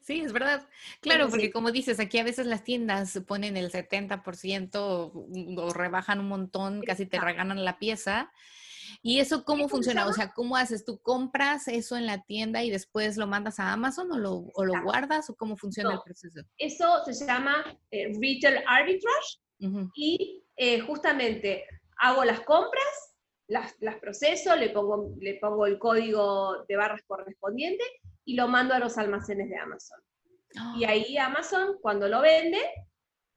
Sí, 0.01 0.21
es 0.21 0.33
verdad. 0.33 0.67
Claro, 1.01 1.29
porque 1.29 1.51
como 1.51 1.71
dices, 1.71 1.99
aquí 1.99 2.17
a 2.17 2.23
veces 2.23 2.47
las 2.47 2.63
tiendas 2.63 3.21
ponen 3.27 3.57
el 3.57 3.71
70% 3.71 4.71
o 4.73 5.73
rebajan 5.73 6.19
un 6.19 6.27
montón, 6.27 6.81
casi 6.81 7.05
te 7.05 7.19
regalan 7.19 7.63
la 7.63 7.77
pieza. 7.77 8.31
¿Y 9.01 9.19
eso 9.19 9.45
cómo 9.45 9.69
funciona? 9.69 10.07
O 10.07 10.13
sea, 10.13 10.33
¿cómo 10.33 10.57
haces? 10.57 10.83
¿Tú 10.83 10.99
compras 10.99 11.67
eso 11.67 11.95
en 11.95 12.05
la 12.05 12.21
tienda 12.23 12.63
y 12.63 12.69
después 12.69 13.15
lo 13.15 13.27
mandas 13.27 13.59
a 13.59 13.71
Amazon 13.71 14.11
o 14.11 14.17
lo, 14.17 14.33
o 14.53 14.65
lo 14.65 14.81
guardas 14.83 15.29
o 15.29 15.35
cómo 15.35 15.55
funciona 15.55 15.93
el 15.93 16.01
proceso? 16.03 16.41
Eso 16.57 17.05
se 17.05 17.25
llama 17.25 17.63
eh, 17.91 18.11
Retail 18.19 18.63
Arbitrage 18.67 19.39
y 19.95 20.43
eh, 20.57 20.79
justamente 20.81 21.65
hago 21.97 22.25
las 22.25 22.41
compras, 22.41 23.15
las, 23.47 23.75
las, 23.79 23.97
proceso, 23.97 24.55
le 24.55 24.69
pongo, 24.69 25.15
le 25.19 25.35
pongo 25.35 25.65
el 25.65 25.79
código 25.79 26.65
de 26.67 26.75
barras 26.75 27.01
correspondiente 27.07 27.83
y 28.25 28.35
lo 28.35 28.47
mando 28.47 28.73
a 28.73 28.79
los 28.79 28.97
almacenes 28.97 29.49
de 29.49 29.57
Amazon. 29.57 29.99
Y 30.77 30.83
¡Ah! 30.83 30.89
ahí 30.89 31.17
Amazon, 31.17 31.77
cuando 31.81 32.07
lo 32.09 32.21
vende, 32.21 32.59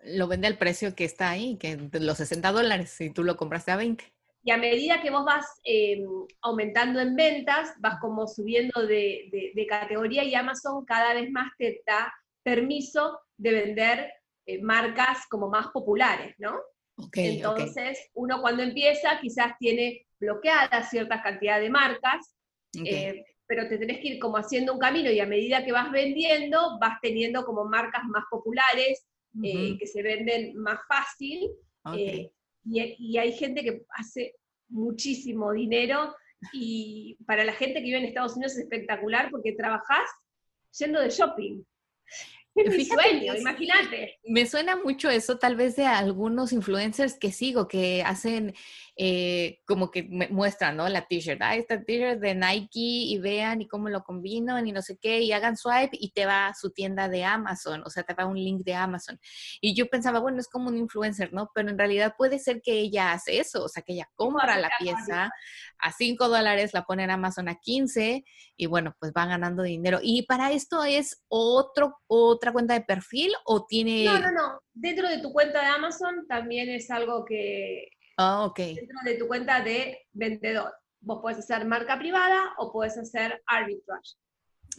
lo 0.04 0.26
vende 0.26 0.48
al 0.48 0.58
precio 0.58 0.94
que 0.94 1.04
está 1.04 1.30
ahí, 1.30 1.56
que 1.58 1.76
los 1.92 2.18
60 2.18 2.50
dólares, 2.50 2.90
si 2.90 3.10
tú 3.10 3.22
lo 3.22 3.36
compraste 3.36 3.70
a 3.70 3.76
20. 3.76 4.12
Y 4.44 4.50
a 4.50 4.56
medida 4.56 5.00
que 5.00 5.10
vos 5.10 5.24
vas 5.24 5.46
eh, 5.64 6.04
aumentando 6.40 7.00
en 7.00 7.14
ventas, 7.14 7.74
vas 7.78 8.00
como 8.00 8.26
subiendo 8.26 8.84
de, 8.86 9.52
categoría 9.68 10.24
y 10.24 10.34
Amazon 10.34 10.84
cada 10.84 11.14
vez 11.14 11.30
más 11.30 11.52
te 11.58 11.82
da 11.86 12.12
permiso 12.42 13.20
de 13.36 13.52
vender 13.52 14.12
eh, 14.46 14.60
marcas 14.60 15.26
como 15.30 15.48
más 15.48 15.68
populares, 15.68 16.34
¿no? 16.38 16.60
Entonces, 17.14 18.10
uno 18.14 18.40
cuando 18.40 18.62
empieza 18.62 19.18
quizás 19.20 19.56
tiene 19.58 20.06
bloqueadas 20.18 20.90
ciertas 20.90 21.22
cantidades 21.22 21.64
de 21.64 21.70
marcas, 21.70 22.34
eh, 22.84 23.24
pero 23.46 23.68
te 23.68 23.78
tenés 23.78 23.98
que 24.00 24.08
ir 24.08 24.18
como 24.18 24.36
haciendo 24.36 24.72
un 24.72 24.78
camino 24.78 25.10
y 25.10 25.20
a 25.20 25.26
medida 25.26 25.64
que 25.64 25.72
vas 25.72 25.90
vendiendo, 25.90 26.78
vas 26.80 26.98
teniendo 27.00 27.44
como 27.44 27.64
marcas 27.64 28.02
más 28.04 28.24
populares, 28.30 29.06
que 29.40 29.86
se 29.86 30.02
venden 30.02 30.56
más 30.56 30.80
fácil. 30.86 31.50
Eh, 31.96 32.30
y, 32.64 33.18
hay 33.18 33.32
gente 33.32 33.62
que 33.62 33.82
hace 33.90 34.34
muchísimo 34.68 35.52
dinero 35.52 36.14
y 36.52 37.16
para 37.26 37.44
la 37.44 37.52
gente 37.52 37.74
que 37.74 37.84
vive 37.84 37.98
en 37.98 38.04
Estados 38.04 38.36
Unidos 38.36 38.52
es 38.52 38.60
espectacular 38.60 39.30
porque 39.30 39.52
trabajás 39.52 40.08
yendo 40.78 41.00
de 41.00 41.10
shopping. 41.10 41.62
Imagínate. 43.38 44.18
Me 44.24 44.46
suena 44.46 44.76
mucho 44.76 45.08
eso 45.08 45.38
tal 45.38 45.56
vez 45.56 45.76
de 45.76 45.86
algunos 45.86 46.52
influencers 46.52 47.18
que 47.18 47.32
sigo, 47.32 47.66
que 47.66 48.02
hacen 48.02 48.54
eh, 48.94 49.60
como 49.64 49.90
que 49.90 50.02
muestran, 50.02 50.76
¿no? 50.76 50.86
La 50.86 51.06
t-shirt, 51.06 51.40
ah, 51.40 51.56
esta 51.56 51.82
t-shirt 51.82 52.20
de 52.20 52.34
Nike 52.34 52.68
y 52.74 53.18
vean 53.18 53.62
y 53.62 53.66
cómo 53.66 53.88
lo 53.88 54.02
combinan 54.02 54.66
y 54.66 54.72
no 54.72 54.82
sé 54.82 54.98
qué, 55.00 55.20
y 55.20 55.32
hagan 55.32 55.56
swipe 55.56 55.96
y 55.98 56.10
te 56.10 56.26
va 56.26 56.48
a 56.48 56.54
su 56.54 56.72
tienda 56.72 57.08
de 57.08 57.24
Amazon, 57.24 57.82
o 57.86 57.90
sea, 57.90 58.02
te 58.02 58.12
va 58.12 58.26
un 58.26 58.36
link 58.36 58.64
de 58.64 58.74
Amazon. 58.74 59.18
Y 59.62 59.74
yo 59.74 59.88
pensaba, 59.88 60.18
bueno, 60.18 60.40
es 60.40 60.48
como 60.48 60.68
un 60.68 60.76
influencer, 60.76 61.32
¿no? 61.32 61.50
Pero 61.54 61.70
en 61.70 61.78
realidad 61.78 62.14
puede 62.18 62.38
ser 62.38 62.60
que 62.60 62.80
ella 62.80 63.12
hace 63.12 63.38
eso, 63.38 63.64
o 63.64 63.68
sea, 63.68 63.82
que 63.82 63.94
ella 63.94 64.10
compra 64.14 64.58
la 64.58 64.70
pieza 64.78 65.30
a 65.78 65.92
5 65.92 66.28
dólares, 66.28 66.74
la 66.74 66.84
pone 66.84 67.04
en 67.04 67.10
Amazon 67.10 67.48
a 67.48 67.54
15 67.54 68.24
y 68.56 68.66
bueno, 68.66 68.94
pues 69.00 69.12
va 69.16 69.24
ganando 69.24 69.62
dinero. 69.62 70.00
¿Y 70.02 70.26
para 70.26 70.52
esto 70.52 70.84
es 70.84 71.22
otro, 71.28 71.96
otra 72.06 72.52
cuenta 72.52 72.74
de 72.74 72.82
perfil 72.82 73.32
o 73.46 73.64
tiene... 73.64 74.04
No, 74.04 74.18
no, 74.18 74.30
no. 74.30 74.60
Dentro 74.74 75.08
de 75.08 75.18
tu 75.18 75.32
cuenta 75.32 75.60
de 75.60 75.66
Amazon 75.66 76.26
también 76.28 76.68
es 76.68 76.90
algo 76.90 77.24
que 77.24 77.88
Ah, 78.16 78.44
ok. 78.44 78.58
Dentro 78.58 78.98
de 79.04 79.14
tu 79.14 79.26
cuenta 79.26 79.62
de 79.62 80.06
vendedor. 80.12 80.72
Vos 81.00 81.18
puedes 81.20 81.38
hacer 81.38 81.64
marca 81.66 81.98
privada 81.98 82.54
o 82.58 82.72
puedes 82.72 82.96
hacer 82.96 83.42
arbitrage, 83.46 84.14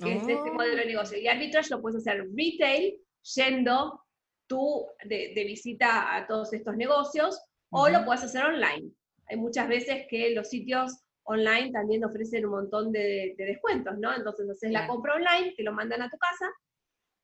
que 0.02 0.16
es 0.16 0.28
este 0.28 0.52
modelo 0.52 0.78
de 0.78 0.86
negocio. 0.86 1.18
Y 1.18 1.28
arbitrage 1.28 1.70
lo 1.70 1.82
puedes 1.82 2.00
hacer 2.00 2.26
retail, 2.36 2.98
yendo 3.36 4.02
tú 4.48 4.88
de, 5.06 5.34
visita 5.36 6.16
a 6.16 6.28
todos 6.28 6.54
estos 6.54 6.76
negocios, 6.78 7.42
o 7.72 7.90
lo 7.90 8.06
puedes 8.06 8.24
hacer 8.24 8.46
online. 8.46 8.92
Hay 9.28 9.38
muchas 9.38 9.68
veces 9.68 10.06
que 10.10 10.30
los 10.32 10.50
sitios 10.50 11.04
online 11.24 11.72
también 11.72 12.04
ofrecen 12.06 12.46
un 12.46 12.52
montón 12.52 12.92
de, 12.92 13.34
descuentos, 13.38 13.98
¿no? 13.98 14.16
Entonces 14.16 14.50
haces 14.50 14.72
la 14.72 14.88
compra 14.88 15.16
online, 15.16 15.54
te 15.58 15.64
lo 15.64 15.74
mandan 15.74 16.02
a 16.02 16.10
tu 16.10 16.18
casa 16.18 16.52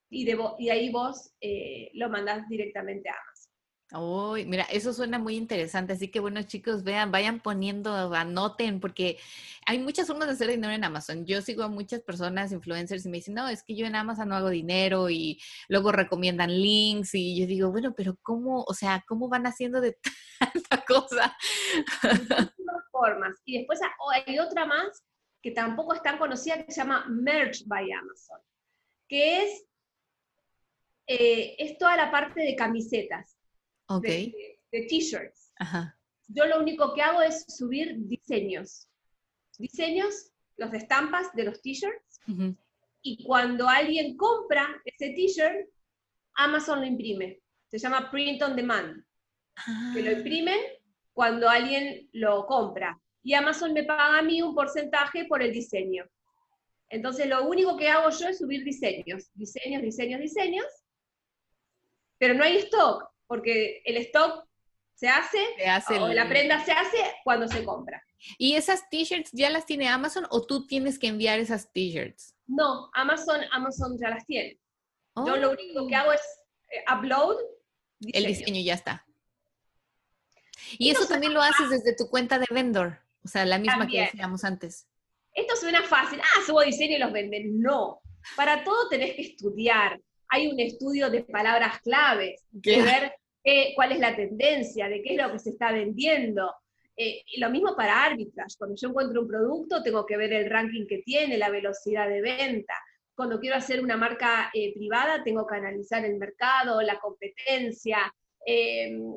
y, 0.10 0.26
de, 0.26 0.38
y 0.58 0.70
ahí 0.70 0.90
vos 0.92 1.34
eh, 1.40 1.92
lo 1.94 2.10
mandas 2.10 2.48
directamente 2.50 3.10
a 3.10 3.14
Amazon. 3.14 3.39
Uy, 3.92 4.46
mira, 4.46 4.66
eso 4.66 4.94
suena 4.94 5.18
muy 5.18 5.36
interesante. 5.36 5.94
Así 5.94 6.10
que 6.10 6.20
bueno, 6.20 6.44
chicos, 6.44 6.84
vean, 6.84 7.12
vayan 7.12 7.40
poniendo, 7.40 8.14
anoten, 8.14 8.80
porque 8.80 9.18
hay 9.66 9.80
muchas 9.80 10.06
formas 10.06 10.28
de 10.28 10.34
hacer 10.36 10.48
dinero 10.50 10.72
en 10.74 10.84
Amazon. 10.84 11.26
Yo 11.26 11.42
sigo 11.42 11.64
a 11.64 11.70
muchas 11.70 12.02
personas, 12.02 12.52
influencers, 12.52 13.06
y 13.06 13.10
me 13.10 13.18
dicen, 13.18 13.34
no, 13.34 13.48
es 13.48 13.64
que 13.64 13.76
yo 13.76 13.88
en 13.88 13.96
Amazon 13.96 14.30
no 14.30 14.36
hago 14.36 14.50
dinero 14.50 15.10
y 15.10 15.42
luego 15.70 15.92
recomiendan 15.92 16.52
links 16.52 17.16
y 17.16 17.40
yo 17.40 17.48
digo, 17.48 17.72
bueno, 17.72 17.96
pero 17.98 18.16
¿cómo, 18.22 18.64
o 18.68 18.74
sea, 18.76 19.04
cómo 19.08 19.28
van 19.28 19.48
haciendo 19.48 19.82
de 19.82 19.98
tanta 20.40 20.86
cosa? 20.86 21.36
formas. 22.92 23.40
Y 23.46 23.58
después 23.58 23.80
hay 24.28 24.38
otra 24.40 24.66
más 24.66 25.04
que 25.42 25.52
tampoco 25.52 25.96
es 25.96 26.04
tan 26.04 26.20
conocida 26.20 26.64
que 26.64 26.72
se 26.72 26.82
llama 26.82 27.06
Merch 27.08 27.66
by 27.66 27.92
Amazon, 27.92 28.40
que 29.08 29.44
es, 29.44 29.66
eh, 31.08 31.56
es 31.58 31.78
toda 31.78 31.96
la 31.96 32.12
parte 32.12 32.42
de 32.42 32.56
camisetas 32.56 33.39
de, 33.98 34.56
t-shirts. 34.72 35.52
Yo 36.28 36.46
lo 36.46 36.60
único 36.60 36.94
que 36.94 37.02
hago 37.02 37.22
es 37.22 37.46
subir 37.48 37.96
diseños. 37.98 38.88
Diseños, 39.58 40.32
los 40.58 40.74
estampas 40.74 41.34
de 41.34 41.46
los 41.46 41.62
t-shirts. 41.62 42.20
Y 43.02 43.24
cuando 43.24 43.68
alguien 43.68 44.16
compra 44.16 44.80
ese 44.86 45.14
t-shirt, 45.14 45.68
Amazon 46.36 46.82
lo 46.82 46.86
imprime. 46.86 47.42
Se 47.68 47.80
llama 47.80 48.12
print 48.12 48.42
on 48.44 48.56
demand. 48.56 49.04
Que 49.94 50.02
lo 50.02 50.10
ah. 50.10 50.14
imprimen 50.14 50.60
cuando 51.14 51.50
alguien 51.50 52.10
lo 52.14 52.46
compra. 52.46 53.00
Y 53.24 53.34
Amazon 53.34 53.74
me 53.74 53.84
paga 53.84 54.20
a 54.20 54.22
mí 54.22 54.42
un 54.42 54.56
porcentaje 54.56 55.26
por 55.26 55.42
el 55.42 55.52
diseño. 55.52 56.06
Entonces 56.90 57.28
lo 57.28 57.48
único 57.48 57.78
que 57.78 57.90
hago 57.90 58.10
yo 58.10 58.30
es 58.30 58.38
subir 58.38 58.64
diseños, 58.64 59.30
diseños, 59.34 59.82
diseños, 59.82 60.22
diseños, 60.22 60.66
pero 62.18 62.34
no 62.34 62.44
hay 62.44 62.58
stock 62.58 63.09
porque 63.30 63.84
el 63.86 63.98
stock 63.98 64.44
se 64.96 65.08
hace, 65.08 65.40
o 66.00 66.08
la 66.10 66.28
prenda 66.28 66.66
se 66.66 66.72
hace 66.72 66.98
cuando 67.24 67.48
se 67.48 67.64
compra. 67.64 68.04
¿Y 68.38 68.56
esas 68.56 68.90
t-shirts 68.90 69.30
ya 69.32 69.50
las 69.50 69.66
tiene 69.66 69.88
Amazon 69.88 70.26
o 70.30 70.46
tú 70.46 70.68
tienes 70.68 71.00
que 71.00 71.08
enviar 71.08 71.40
esas 71.40 71.72
t-shirts? 71.72 72.36
No, 72.48 72.90
Amazon, 72.94 73.42
Amazon 73.52 73.98
ya 73.98 74.10
las 74.10 74.26
tiene. 74.26 74.60
Yo 75.16 75.38
lo 75.38 75.52
único 75.52 75.88
que 75.88 75.96
hago 75.96 76.12
es 76.12 76.22
eh, 76.72 76.84
upload. 76.92 77.38
El 78.02 78.26
diseño 78.26 78.62
ya 78.62 78.74
está. 78.74 79.06
Y 80.78 80.90
eso 80.90 81.08
también 81.08 81.34
lo 81.34 81.42
haces 81.42 81.70
desde 81.70 81.96
tu 81.96 82.10
cuenta 82.10 82.40
de 82.40 82.46
vendor, 82.50 83.00
o 83.24 83.28
sea, 83.28 83.46
la 83.46 83.60
misma 83.60 83.88
que 83.88 84.02
decíamos 84.02 84.44
antes. 84.44 84.88
Esto 85.34 85.56
suena 85.56 85.84
fácil, 85.84 86.20
ah, 86.20 86.42
subo 86.46 86.62
diseño 86.62 86.96
y 86.96 87.00
los 87.00 87.14
venden. 87.14 87.62
No, 87.62 88.02
para 88.36 88.64
todo 88.64 88.90
tenés 88.90 89.16
que 89.16 89.22
estudiar. 89.22 90.02
Hay 90.28 90.48
un 90.48 90.60
estudio 90.60 91.10
de 91.10 91.24
palabras 91.24 91.80
claves, 91.82 92.44
de 92.52 92.82
ver 92.82 93.19
cuál 93.76 93.92
es 93.94 94.00
la 94.00 94.16
tendencia, 94.16 94.90
de 94.90 95.02
qué 95.02 95.16
es 95.16 95.22
lo 95.22 95.32
que 95.32 95.40
se 95.40 95.52
está 95.52 95.72
vendiendo. 95.72 96.54
Eh, 97.02 97.24
y 97.28 97.40
lo 97.40 97.50
mismo 97.50 97.78
para 97.78 98.04
arbitrage. 98.04 98.58
Cuando 98.58 98.76
yo 98.76 98.90
encuentro 98.90 99.22
un 99.22 99.28
producto, 99.30 99.82
tengo 99.82 100.06
que 100.06 100.18
ver 100.18 100.34
el 100.34 100.50
ranking 100.50 100.86
que 100.86 100.98
tiene, 100.98 101.38
la 101.38 101.50
velocidad 101.50 102.10
de 102.10 102.20
venta. 102.20 102.74
Cuando 103.16 103.40
quiero 103.40 103.56
hacer 103.56 103.82
una 103.82 103.96
marca 103.96 104.52
eh, 104.54 104.74
privada, 104.74 105.24
tengo 105.24 105.48
que 105.48 105.56
analizar 105.56 106.04
el 106.04 106.18
mercado, 106.18 106.82
la 106.82 107.00
competencia. 107.00 108.14
Em, 108.46 109.16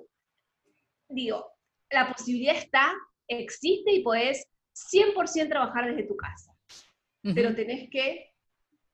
digo, 1.08 1.44
la 1.90 2.12
posibilidad 2.12 2.54
está, 2.54 2.94
existe 3.26 3.90
y 3.90 4.04
puedes 4.04 4.46
100% 4.92 5.48
trabajar 5.48 5.88
desde 5.88 6.06
tu 6.06 6.16
casa. 6.16 6.52
Pero 7.35 7.52
tenés 7.54 7.90
que 7.90 8.31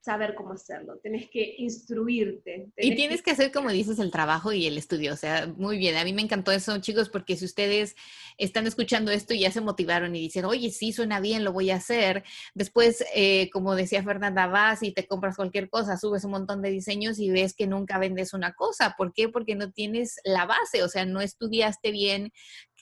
saber 0.01 0.35
cómo 0.35 0.53
hacerlo, 0.53 0.99
tenés 1.03 1.29
que 1.29 1.57
instruirte. 1.59 2.69
y 2.77 2.95
tienes 2.95 3.23
que... 3.23 3.33
hacer, 3.33 3.53
como 3.53 3.71
dices, 3.71 3.99
el 3.99 4.11
trabajo 4.11 4.53
y 4.53 4.67
el 4.67 4.79
estudio. 4.79 5.13
O 5.13 5.17
sea, 5.17 5.47
muy 5.57 5.77
bien, 5.77 5.97
a 5.97 6.05
mí 6.05 6.13
me 6.13 6.23
encantó 6.23 6.53
eso, 6.53 6.79
chicos, 6.79 7.09
porque 7.11 7.37
si 7.37 7.45
ustedes 7.45 7.95
están 8.39 8.67
escuchando 8.67 9.11
esto 9.11 9.35
y 9.35 9.41
ya 9.41 9.51
se 9.51 9.61
motivaron 9.61 10.15
y 10.17 10.21
dicen, 10.21 10.45
oye, 10.45 10.71
sí, 10.71 10.93
suena 10.93 11.21
bien, 11.21 11.45
lo 11.45 11.53
voy 11.53 11.71
a 11.71 11.77
hacer. 11.77 12.25
Después, 12.55 13.05
eh, 13.15 13.51
como 13.51 13.75
decía 13.75 14.03
Fernanda, 14.03 14.47
vas 14.47 14.83
y 14.83 14.93
te 14.93 15.07
compras 15.07 15.37
cualquier 15.37 15.69
cosa, 15.69 15.99
subes 15.99 16.25
un 16.25 16.31
montón 16.31 16.63
de 16.63 16.71
diseños 16.71 17.19
y 17.19 17.31
ves 17.31 17.55
que 17.55 17.67
nunca 17.67 17.99
vendes 17.99 18.33
una 18.33 18.55
cosa. 18.55 18.95
¿Por 18.97 19.13
qué? 19.13 19.29
Porque 19.29 19.57
no 19.57 19.73
tienes 19.73 20.21
la 20.25 20.47
base, 20.47 20.83
o 20.83 20.89
sea, 20.89 21.05
no 21.05 21.21
estudiaste 21.21 21.91
bien 21.91 22.33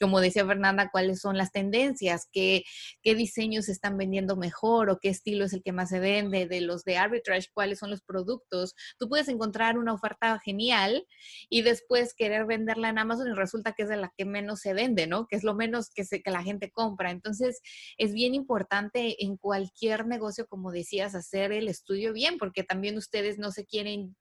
como 0.00 0.20
decía 0.20 0.46
Fernanda, 0.46 0.90
cuáles 0.90 1.20
son 1.20 1.36
las 1.36 1.52
tendencias, 1.52 2.28
qué, 2.32 2.64
qué 3.02 3.14
diseños 3.14 3.66
se 3.66 3.72
están 3.72 3.96
vendiendo 3.96 4.36
mejor 4.36 4.90
o 4.90 4.98
qué 4.98 5.08
estilo 5.08 5.44
es 5.44 5.52
el 5.52 5.62
que 5.62 5.72
más 5.72 5.90
se 5.90 6.00
vende, 6.00 6.46
de 6.46 6.60
los 6.60 6.84
de 6.84 6.96
arbitrage, 6.96 7.48
cuáles 7.52 7.78
son 7.78 7.90
los 7.90 8.02
productos. 8.02 8.74
Tú 8.98 9.08
puedes 9.08 9.28
encontrar 9.28 9.78
una 9.78 9.92
oferta 9.92 10.38
genial 10.38 11.06
y 11.48 11.62
después 11.62 12.14
querer 12.14 12.46
venderla 12.46 12.88
en 12.88 12.98
Amazon 12.98 13.28
y 13.28 13.34
resulta 13.34 13.72
que 13.72 13.84
es 13.84 13.88
de 13.88 13.96
la 13.96 14.12
que 14.16 14.24
menos 14.24 14.60
se 14.60 14.74
vende, 14.74 15.06
¿no? 15.06 15.26
Que 15.26 15.36
es 15.36 15.44
lo 15.44 15.54
menos 15.54 15.90
que, 15.90 16.04
se, 16.04 16.22
que 16.22 16.30
la 16.30 16.42
gente 16.42 16.70
compra. 16.70 17.10
Entonces, 17.10 17.60
es 17.98 18.12
bien 18.12 18.34
importante 18.34 19.24
en 19.24 19.36
cualquier 19.36 20.06
negocio, 20.06 20.46
como 20.46 20.72
decías, 20.72 21.14
hacer 21.14 21.52
el 21.52 21.68
estudio 21.68 22.12
bien, 22.12 22.38
porque 22.38 22.64
también 22.64 22.96
ustedes 22.96 23.38
no 23.38 23.50
se 23.50 23.64
quieren 23.66 24.16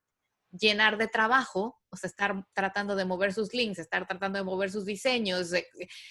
llenar 0.60 0.98
de 0.98 1.08
trabajo, 1.08 1.82
o 1.90 1.98
sea, 1.98 2.10
estar 2.10 2.46
tratando 2.54 2.96
de 2.96 3.06
mover 3.06 3.34
sus 3.34 3.54
links, 3.54 3.80
estar 3.80 4.08
tratando 4.08 4.38
de 4.38 4.46
mover 4.46 4.72
sus 4.72 4.86
diseños, 4.86 5.52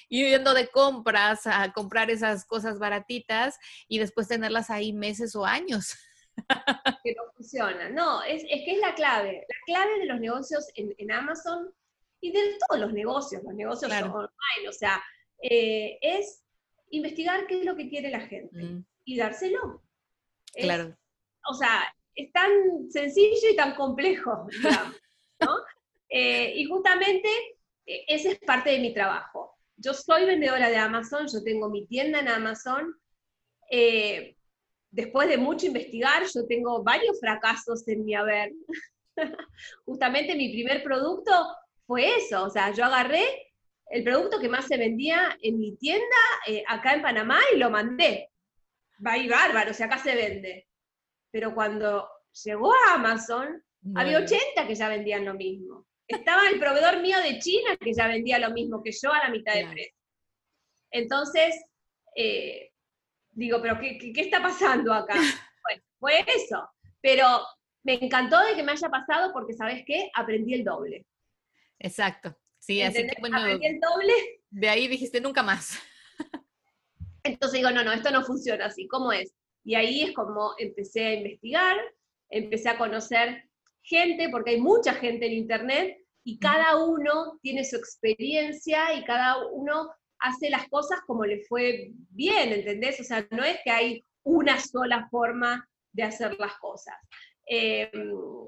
yendo 0.08 0.54
de 0.54 0.68
compras 0.68 1.46
a 1.46 1.72
comprar 1.72 2.10
esas 2.10 2.44
cosas 2.44 2.78
baratitas 2.78 3.58
y 3.88 3.98
después 3.98 4.28
tenerlas 4.28 4.70
ahí 4.70 4.92
meses 4.92 5.34
o 5.36 5.44
años. 5.44 5.94
Que 7.04 7.14
no 7.14 7.22
funciona. 7.36 7.90
No, 7.90 8.22
es, 8.22 8.42
que 8.42 8.72
es 8.72 8.78
la 8.78 8.94
clave. 8.94 9.46
La 9.48 9.56
clave 9.66 10.00
de 10.00 10.06
los 10.06 10.18
negocios 10.18 10.66
en, 10.74 11.12
Amazon 11.12 11.72
y 12.20 12.32
de 12.32 12.58
todos 12.66 12.80
los 12.80 12.92
negocios, 12.92 13.42
los 13.44 13.54
negocios 13.54 13.92
online, 13.92 14.68
o 14.68 14.72
sea, 14.72 15.00
eh, 15.40 15.98
es 16.00 16.42
investigar 16.90 17.46
qué 17.46 17.60
es 17.60 17.64
lo 17.64 17.76
que 17.76 17.88
quiere 17.88 18.10
la 18.10 18.20
gente 18.20 18.64
mm. 18.64 18.84
y 19.04 19.16
dárselo. 19.16 19.84
claro. 20.54 20.96
O 21.46 21.54
sea, 21.54 21.93
es 22.14 22.32
tan 22.32 22.50
sencillo 22.90 23.50
y 23.50 23.56
tan 23.56 23.74
complejo, 23.74 24.46
¿no? 25.40 25.56
Eh, 26.08 26.52
y 26.56 26.64
justamente 26.66 27.28
eh, 27.86 28.04
ese 28.08 28.32
es 28.32 28.38
parte 28.38 28.70
de 28.70 28.78
mi 28.78 28.94
trabajo. 28.94 29.58
Yo 29.76 29.92
soy 29.92 30.24
vendedora 30.24 30.70
de 30.70 30.76
Amazon, 30.76 31.26
yo 31.26 31.42
tengo 31.42 31.68
mi 31.68 31.86
tienda 31.86 32.20
en 32.20 32.28
Amazon. 32.28 32.94
Eh, 33.70 34.36
después 34.90 35.28
de 35.28 35.38
mucho 35.38 35.66
investigar, 35.66 36.22
yo 36.32 36.46
tengo 36.46 36.82
varios 36.84 37.18
fracasos 37.18 37.86
en 37.88 38.04
mi 38.04 38.14
haber. 38.14 38.52
Justamente 39.84 40.36
mi 40.36 40.52
primer 40.52 40.82
producto 40.84 41.32
fue 41.86 42.16
eso, 42.16 42.44
o 42.44 42.50
sea, 42.50 42.72
yo 42.72 42.84
agarré 42.84 43.52
el 43.90 44.02
producto 44.02 44.40
que 44.40 44.48
más 44.48 44.66
se 44.66 44.78
vendía 44.78 45.36
en 45.42 45.58
mi 45.58 45.76
tienda 45.76 46.16
acá 46.68 46.94
en 46.94 47.02
Panamá 47.02 47.40
y 47.52 47.58
lo 47.58 47.70
mandé. 47.70 48.30
Va 49.04 49.18
y 49.18 49.28
bárbaro, 49.28 49.72
o 49.72 49.74
sea, 49.74 49.86
acá 49.86 49.98
se 49.98 50.14
vende. 50.14 50.68
Pero 51.34 51.52
cuando 51.52 52.08
llegó 52.44 52.72
a 52.72 52.94
Amazon, 52.94 53.60
había 53.96 54.18
80 54.18 54.68
que 54.68 54.74
ya 54.76 54.88
vendían 54.88 55.24
lo 55.24 55.34
mismo. 55.34 55.84
Estaba 56.06 56.48
el 56.48 56.60
proveedor 56.60 57.00
mío 57.02 57.18
de 57.20 57.40
China 57.40 57.76
que 57.76 57.92
ya 57.92 58.06
vendía 58.06 58.38
lo 58.38 58.52
mismo 58.52 58.80
que 58.80 58.92
yo 58.92 59.12
a 59.12 59.18
la 59.18 59.30
mitad 59.30 59.52
de 59.54 59.66
precio. 59.66 59.98
Entonces, 60.92 61.60
eh, 62.14 62.70
digo, 63.32 63.60
pero 63.60 63.80
qué, 63.80 63.98
qué, 63.98 64.20
está 64.20 64.40
pasando 64.40 64.94
acá? 64.94 65.14
Bueno, 65.64 65.82
fue 65.98 66.24
eso. 66.28 66.70
Pero 67.00 67.26
me 67.82 67.94
encantó 67.94 68.38
de 68.44 68.54
que 68.54 68.62
me 68.62 68.70
haya 68.70 68.88
pasado 68.88 69.32
porque, 69.32 69.54
¿sabes 69.54 69.82
qué? 69.84 70.10
Aprendí 70.14 70.54
el 70.54 70.62
doble. 70.62 71.04
Exacto. 71.80 72.38
Sí, 72.60 72.80
así 72.80 73.04
que 73.08 73.16
bueno. 73.18 73.38
Aprendí 73.38 73.66
el 73.66 73.80
doble. 73.80 74.12
De 74.50 74.68
ahí 74.68 74.86
dijiste 74.86 75.20
nunca 75.20 75.42
más. 75.42 75.80
Entonces 77.24 77.58
digo, 77.58 77.72
no, 77.72 77.82
no, 77.82 77.90
esto 77.90 78.12
no 78.12 78.22
funciona 78.22 78.66
así. 78.66 78.86
¿Cómo 78.86 79.10
es? 79.10 79.34
Y 79.64 79.74
ahí 79.74 80.02
es 80.02 80.12
como 80.12 80.54
empecé 80.58 81.06
a 81.06 81.14
investigar, 81.14 81.76
empecé 82.30 82.68
a 82.68 82.78
conocer 82.78 83.48
gente, 83.82 84.28
porque 84.30 84.52
hay 84.52 84.60
mucha 84.60 84.94
gente 84.94 85.26
en 85.26 85.32
Internet 85.32 85.98
y 86.24 86.38
cada 86.38 86.84
uno 86.84 87.38
tiene 87.42 87.64
su 87.64 87.76
experiencia 87.76 88.94
y 88.94 89.04
cada 89.04 89.46
uno 89.48 89.90
hace 90.18 90.48
las 90.48 90.68
cosas 90.68 91.00
como 91.06 91.24
le 91.24 91.44
fue 91.44 91.90
bien, 92.10 92.52
¿entendés? 92.52 92.98
O 93.00 93.04
sea, 93.04 93.26
no 93.30 93.44
es 93.44 93.58
que 93.62 93.70
hay 93.70 94.04
una 94.22 94.58
sola 94.58 95.06
forma 95.10 95.68
de 95.92 96.02
hacer 96.02 96.36
las 96.38 96.56
cosas. 96.58 96.94
Eh, 97.46 97.90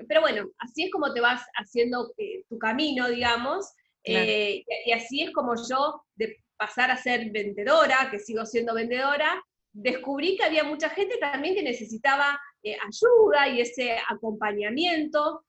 pero 0.09 0.23
bueno, 0.23 0.49
así 0.59 0.85
es 0.85 0.91
como 0.91 1.13
te 1.13 1.21
vas 1.21 1.43
haciendo 1.55 2.15
eh, 2.17 2.45
tu 2.49 2.59
camino, 2.59 3.09
digamos, 3.09 3.75
eh, 4.05 4.65
y, 4.87 4.93
así 4.93 5.23
es 5.23 5.33
como 5.33 5.55
yo, 5.69 6.03
de 6.15 6.37
pasar 6.57 6.91
a 6.91 6.97
ser 6.97 7.31
vendedora, 7.31 8.09
que 8.11 8.19
sigo 8.19 8.47
siendo 8.47 8.75
vendedora, 8.75 9.45
descubrí 9.77 10.37
que 10.37 10.45
había 10.45 10.65
mucha 10.65 10.89
gente 10.91 11.19
también 11.19 11.55
que 11.55 11.63
necesitaba 11.63 12.41
ayuda 12.65 13.49
y 13.49 13.61
ese 13.61 13.97
acompañamiento, 14.09 15.45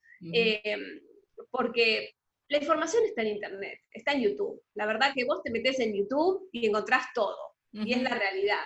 porque 1.49 2.13
la 2.49 2.57
información 2.57 3.03
está 3.05 3.21
en 3.21 3.29
Internet, 3.29 3.79
está 3.91 4.13
en 4.13 4.21
YouTube. 4.21 4.61
La 4.75 4.85
verdad 4.85 5.13
que 5.15 5.25
vos 5.25 5.41
te 5.43 5.51
metes 5.51 5.79
en 5.79 5.95
YouTube 5.95 6.49
y 6.51 6.67
encontrás 6.67 7.05
todo, 7.13 7.37
y 7.71 7.93
es 7.93 8.01
la 8.01 8.11
realidad. 8.11 8.63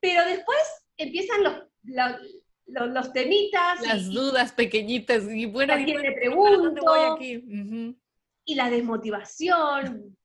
Pero 0.00 0.24
después 0.24 0.58
empiezan 0.96 1.42
los, 1.42 1.62
los, 2.66 3.12
temitas. 3.12 3.80
Las 3.82 4.06
dudas 4.10 4.52
pequeñitas, 4.52 5.24
y 5.24 5.46
bueno, 5.46 5.78
y 5.78 5.92
bueno, 5.92 6.14
pregunto, 6.14 6.82
voy 6.82 7.00
aquí? 7.14 7.96
Y 8.44 8.54
la 8.54 8.70
desmotivación, 8.70 10.16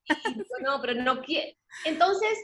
no, 0.61 0.81
pero 0.81 1.01
no 1.01 1.21
quiero. 1.21 1.57
Entonces, 1.85 2.37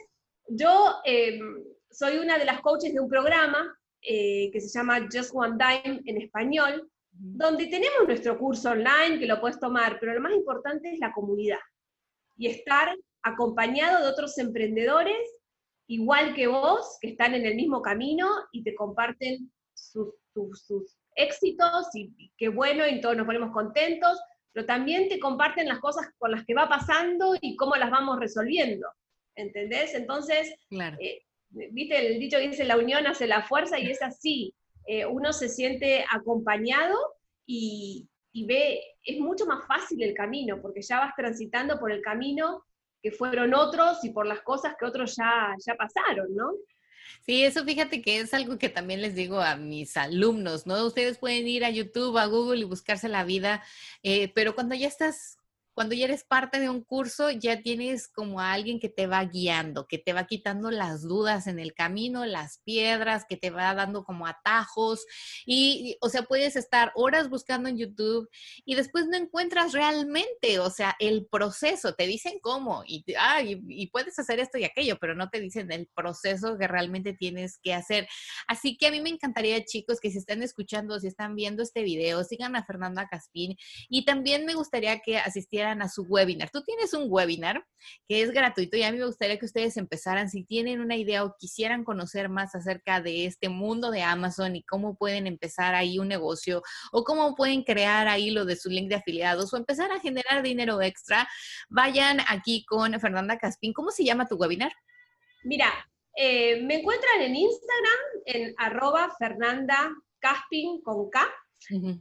yo 0.48 0.96
em, 1.06 1.64
soy 1.92 2.18
una 2.18 2.38
de 2.38 2.46
las 2.46 2.62
coaches 2.62 2.94
de 2.94 3.00
un 3.00 3.10
programa 3.10 3.78
eh, 4.02 4.50
que 4.52 4.62
se 4.62 4.70
llama 4.70 5.08
Just 5.12 5.32
One 5.34 5.58
Time 5.58 6.02
en 6.06 6.22
español, 6.22 6.90
donde 7.12 7.68
tenemos 7.68 8.08
nuestro 8.08 8.38
curso 8.38 8.72
online 8.72 9.20
que 9.20 9.26
lo 9.26 9.42
puedes 9.42 9.60
tomar, 9.60 9.98
pero 10.00 10.14
lo 10.14 10.22
más 10.22 10.34
importante 10.34 10.92
es 10.92 11.00
la 11.00 11.12
comunidad 11.12 11.60
y 12.38 12.48
estar 12.48 12.96
acompañado 13.24 14.04
de 14.04 14.12
otros 14.12 14.38
emprendedores 14.38 15.18
igual 15.88 16.36
que 16.36 16.48
vos, 16.48 16.98
que 17.02 17.10
están 17.10 17.34
en 17.34 17.46
el 17.46 17.56
mismo 17.56 17.82
camino 17.82 18.28
y 18.52 18.64
te 18.64 18.76
comparten 18.76 19.52
sus, 19.74 20.14
éxitos 21.16 21.88
y, 21.96 22.32
qué 22.38 22.50
bueno 22.50 22.86
y 22.88 23.02
todos 23.02 23.18
nos 23.18 23.26
ponemos 23.26 23.52
contentos, 23.52 24.20
pero 24.54 24.68
también 24.68 25.10
te 25.10 25.20
comparten 25.20 25.68
las 25.68 25.80
cosas 25.80 26.08
con 26.20 26.30
las 26.30 26.46
que 26.46 26.54
va 26.54 26.70
pasando 26.70 27.34
y 27.42 27.56
cómo 27.56 27.76
las 27.76 27.90
vamos 27.90 28.20
resolviendo. 28.20 28.88
¿Entendés? 29.36 29.96
Entonces, 29.96 30.54
eh, 31.00 31.22
viste 31.50 31.98
el 31.98 32.20
dicho 32.20 32.38
que 32.38 32.50
dice 32.50 32.64
la 32.64 32.78
unión 32.78 33.08
hace 33.08 33.28
la 33.28 33.44
fuerza 33.44 33.80
y 33.80 33.90
es 33.90 34.02
así. 34.02 34.54
Eh, 34.86 35.06
uno 35.06 35.34
se 35.34 35.50
siente 35.50 36.06
acompañado 36.10 36.98
y, 37.46 38.08
ve, 38.46 38.82
es 39.04 39.20
mucho 39.20 39.46
más 39.46 39.66
fácil 39.68 40.02
el 40.04 40.14
camino, 40.14 40.62
porque 40.62 40.82
ya 40.82 41.00
vas 41.00 41.14
transitando 41.16 41.80
por 41.80 41.92
el 41.92 42.02
camino 42.02 42.64
que 43.02 43.12
fueron 43.12 43.54
otros 43.54 44.04
y 44.04 44.10
por 44.12 44.26
las 44.26 44.42
cosas 44.42 44.76
que 44.80 44.86
otros 44.86 45.16
ya, 45.16 45.54
ya 45.66 45.76
pasaron, 45.76 46.34
¿no? 46.36 46.52
Sí, 47.22 47.44
eso 47.44 47.64
fíjate 47.64 48.02
que 48.02 48.20
es 48.20 48.34
algo 48.34 48.58
que 48.58 48.70
también 48.70 49.02
les 49.02 49.16
digo 49.16 49.40
a 49.42 49.56
mis 49.56 49.98
alumnos, 49.98 50.66
¿no? 50.66 50.86
Ustedes 50.86 51.18
pueden 51.18 51.48
ir 51.48 51.66
a 51.66 51.70
YouTube, 51.70 52.18
a 52.18 52.26
Google 52.26 52.62
y 52.62 52.66
buscarse 52.66 53.10
la 53.10 53.24
vida, 53.24 53.64
eh, 54.04 54.32
pero 54.34 54.56
cuando 54.56 54.76
ya 54.76 54.88
estás 54.88 55.37
cuando 55.78 55.94
ya 55.94 56.06
eres 56.06 56.24
parte 56.24 56.60
de 56.60 56.72
un 56.72 56.82
curso, 56.82 57.30
ya 57.30 57.62
tienes 57.62 58.08
como 58.08 58.42
a 58.42 58.52
alguien 58.52 58.80
que 58.80 58.90
te 58.90 59.06
va 59.06 59.24
guiando, 59.26 59.86
que 59.86 60.00
te 60.00 60.12
va 60.12 60.26
quitando 60.26 60.72
las 60.72 61.04
dudas 61.04 61.46
en 61.46 61.60
el 61.60 61.76
camino, 61.76 62.26
las 62.26 62.62
piedras, 62.66 63.26
que 63.30 63.38
te 63.38 63.52
va 63.52 63.76
dando 63.76 64.04
como 64.04 64.26
atajos. 64.26 65.06
Y, 65.46 65.96
o 66.02 66.10
sea, 66.10 66.24
puedes 66.24 66.56
estar 66.56 66.92
horas 66.96 67.30
buscando 67.30 67.70
en 67.70 67.78
YouTube 67.78 68.28
y 68.66 68.74
después 68.74 69.06
no 69.06 69.18
encuentras 69.18 69.72
realmente, 69.72 70.58
o 70.58 70.72
sea, 70.72 70.96
el 70.98 71.28
proceso. 71.28 71.94
Te 71.94 72.08
dicen 72.08 72.40
cómo 72.42 72.84
y, 72.84 73.06
y, 73.68 73.88
puedes 73.92 74.18
hacer 74.18 74.40
esto 74.40 74.58
y 74.58 74.64
aquello, 74.64 74.98
pero 75.00 75.14
no 75.14 75.30
te 75.30 75.40
dicen 75.40 75.72
el 75.72 75.88
proceso 75.94 76.58
que 76.58 76.68
realmente 76.68 77.14
tienes 77.14 77.60
que 77.60 77.76
hacer. 77.76 78.08
Así 78.48 78.78
que 78.78 78.88
a 78.88 78.92
mí 78.92 79.00
me 79.00 79.12
encantaría, 79.12 79.64
chicos, 79.64 80.00
que 80.00 80.10
si 80.10 80.18
están 80.18 80.42
escuchando, 80.42 81.00
si 81.00 81.06
están 81.06 81.36
viendo 81.36 81.62
este 81.62 81.84
video, 81.84 82.24
sigan 82.24 82.56
a 82.56 82.66
Fernanda 82.66 83.08
Caspín 83.08 83.56
y 83.90 84.06
también 84.06 84.44
me 84.44 84.56
gustaría 84.56 84.98
que 85.02 85.20
asistieran 85.20 85.67
a 85.68 85.90
su 85.90 86.04
webinar. 86.04 86.50
Tú 86.50 86.64
tienes 86.64 86.94
un 86.94 87.06
webinar 87.08 87.64
que 88.08 88.22
es 88.22 88.32
gratuito 88.32 88.78
y 88.78 88.84
a 88.84 88.92
mí 88.92 88.98
me 88.98 89.06
gustaría 89.06 89.38
que 89.38 89.46
ustedes 89.46 89.78
empezaran, 89.78 90.30
si 90.30 90.44
tienen 90.44 90.82
una 90.82 90.96
idea 90.96 91.24
o 91.24 91.36
quisieran 91.38 91.84
conocer 91.84 92.30
más 92.30 92.56
acerca 92.56 93.02
de 93.02 93.26
este 93.26 93.50
mundo 93.50 93.92
de 93.92 94.04
Amazon 94.04 94.56
y 94.56 94.64
cómo 94.64 94.96
pueden 94.96 95.28
empezar 95.28 95.76
ahí 95.76 96.00
un 96.00 96.08
negocio 96.08 96.62
o 96.92 97.04
cómo 97.04 97.36
pueden 97.36 97.64
crear 97.64 98.08
ahí 98.08 98.32
lo 98.32 98.46
de 98.46 98.56
su 98.56 98.70
link 98.70 98.90
de 98.90 98.96
afiliados 98.96 99.54
o 99.54 99.58
empezar 99.58 99.92
a 99.92 100.00
generar 100.00 100.42
dinero 100.42 100.82
extra, 100.82 101.28
vayan 101.70 102.20
aquí 102.30 102.66
con 102.66 103.00
Fernanda 103.00 103.38
Caspín. 103.38 103.74
¿Cómo 103.74 103.92
se 103.92 104.04
llama 104.04 104.28
tu 104.28 104.36
webinar? 104.36 104.72
Mira, 105.44 105.72
eh, 106.16 106.62
me 106.64 106.80
encuentran 106.80 107.22
en 107.22 107.36
Instagram 107.36 108.00
en 108.26 108.54
arroba 108.58 109.14
Fernanda 109.20 109.94
Caspin 110.20 110.82
con 110.82 111.10
K. 111.10 111.22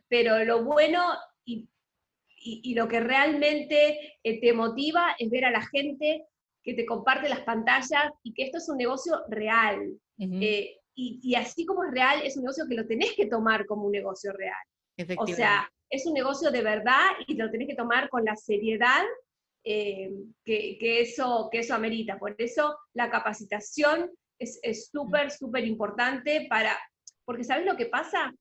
pero 0.10 0.44
lo 0.44 0.66
bueno 0.66 1.02
y, 1.46 2.76
lo 2.76 2.90
que 2.90 3.00
realmente 3.00 4.18
eh, 4.22 4.42
te 4.42 4.52
motiva 4.52 5.16
es 5.18 5.30
ver 5.30 5.46
a 5.46 5.52
la 5.52 5.66
gente 5.66 6.26
que 6.62 6.74
te 6.74 6.86
comparte 6.86 7.30
las 7.30 7.40
pantallas 7.42 8.12
y 8.22 8.34
que 8.34 8.44
esto 8.44 8.58
es 8.58 8.68
un 8.68 8.78
negocio 8.78 9.22
real. 9.30 9.80
y, 10.18 10.78
y, 10.94 11.36
así 11.36 11.66
como 11.66 11.86
es 11.86 11.92
real, 11.92 12.22
es 12.26 12.36
un 12.36 12.44
negocio 12.44 12.66
que 12.68 12.76
lo 12.76 12.86
tenés 12.86 13.14
que 13.14 13.28
tomar 13.28 13.66
como 13.66 13.86
un 13.86 13.94
negocio 13.94 14.34
real. 14.34 15.18
O 15.20 15.28
sea, 15.28 15.72
es 15.90 16.06
un 16.06 16.14
negocio 16.14 16.52
de 16.52 16.64
verdad 16.64 17.12
y 17.28 17.36
lo 17.36 17.50
tenés 17.50 17.70
que 17.70 17.76
tomar 17.76 18.10
con 18.10 18.26
la 18.26 18.36
seriedad 18.36 19.04
eh, 19.64 20.12
que, 20.44 21.02
eso, 21.02 21.50
que 21.52 21.60
eso 21.60 21.74
amerita. 21.74 22.18
Por 22.18 22.36
eso 22.38 22.78
la 22.94 23.10
capacitación 23.10 24.12
es 24.38 24.90
súper, 24.92 25.32
súper 25.32 25.66
importante 25.66 26.48
para, 26.50 26.78
porque 27.26 27.44
¿sabes 27.44 27.66
lo 27.66 27.78
que 27.78 27.86
pasa? 27.86 28.34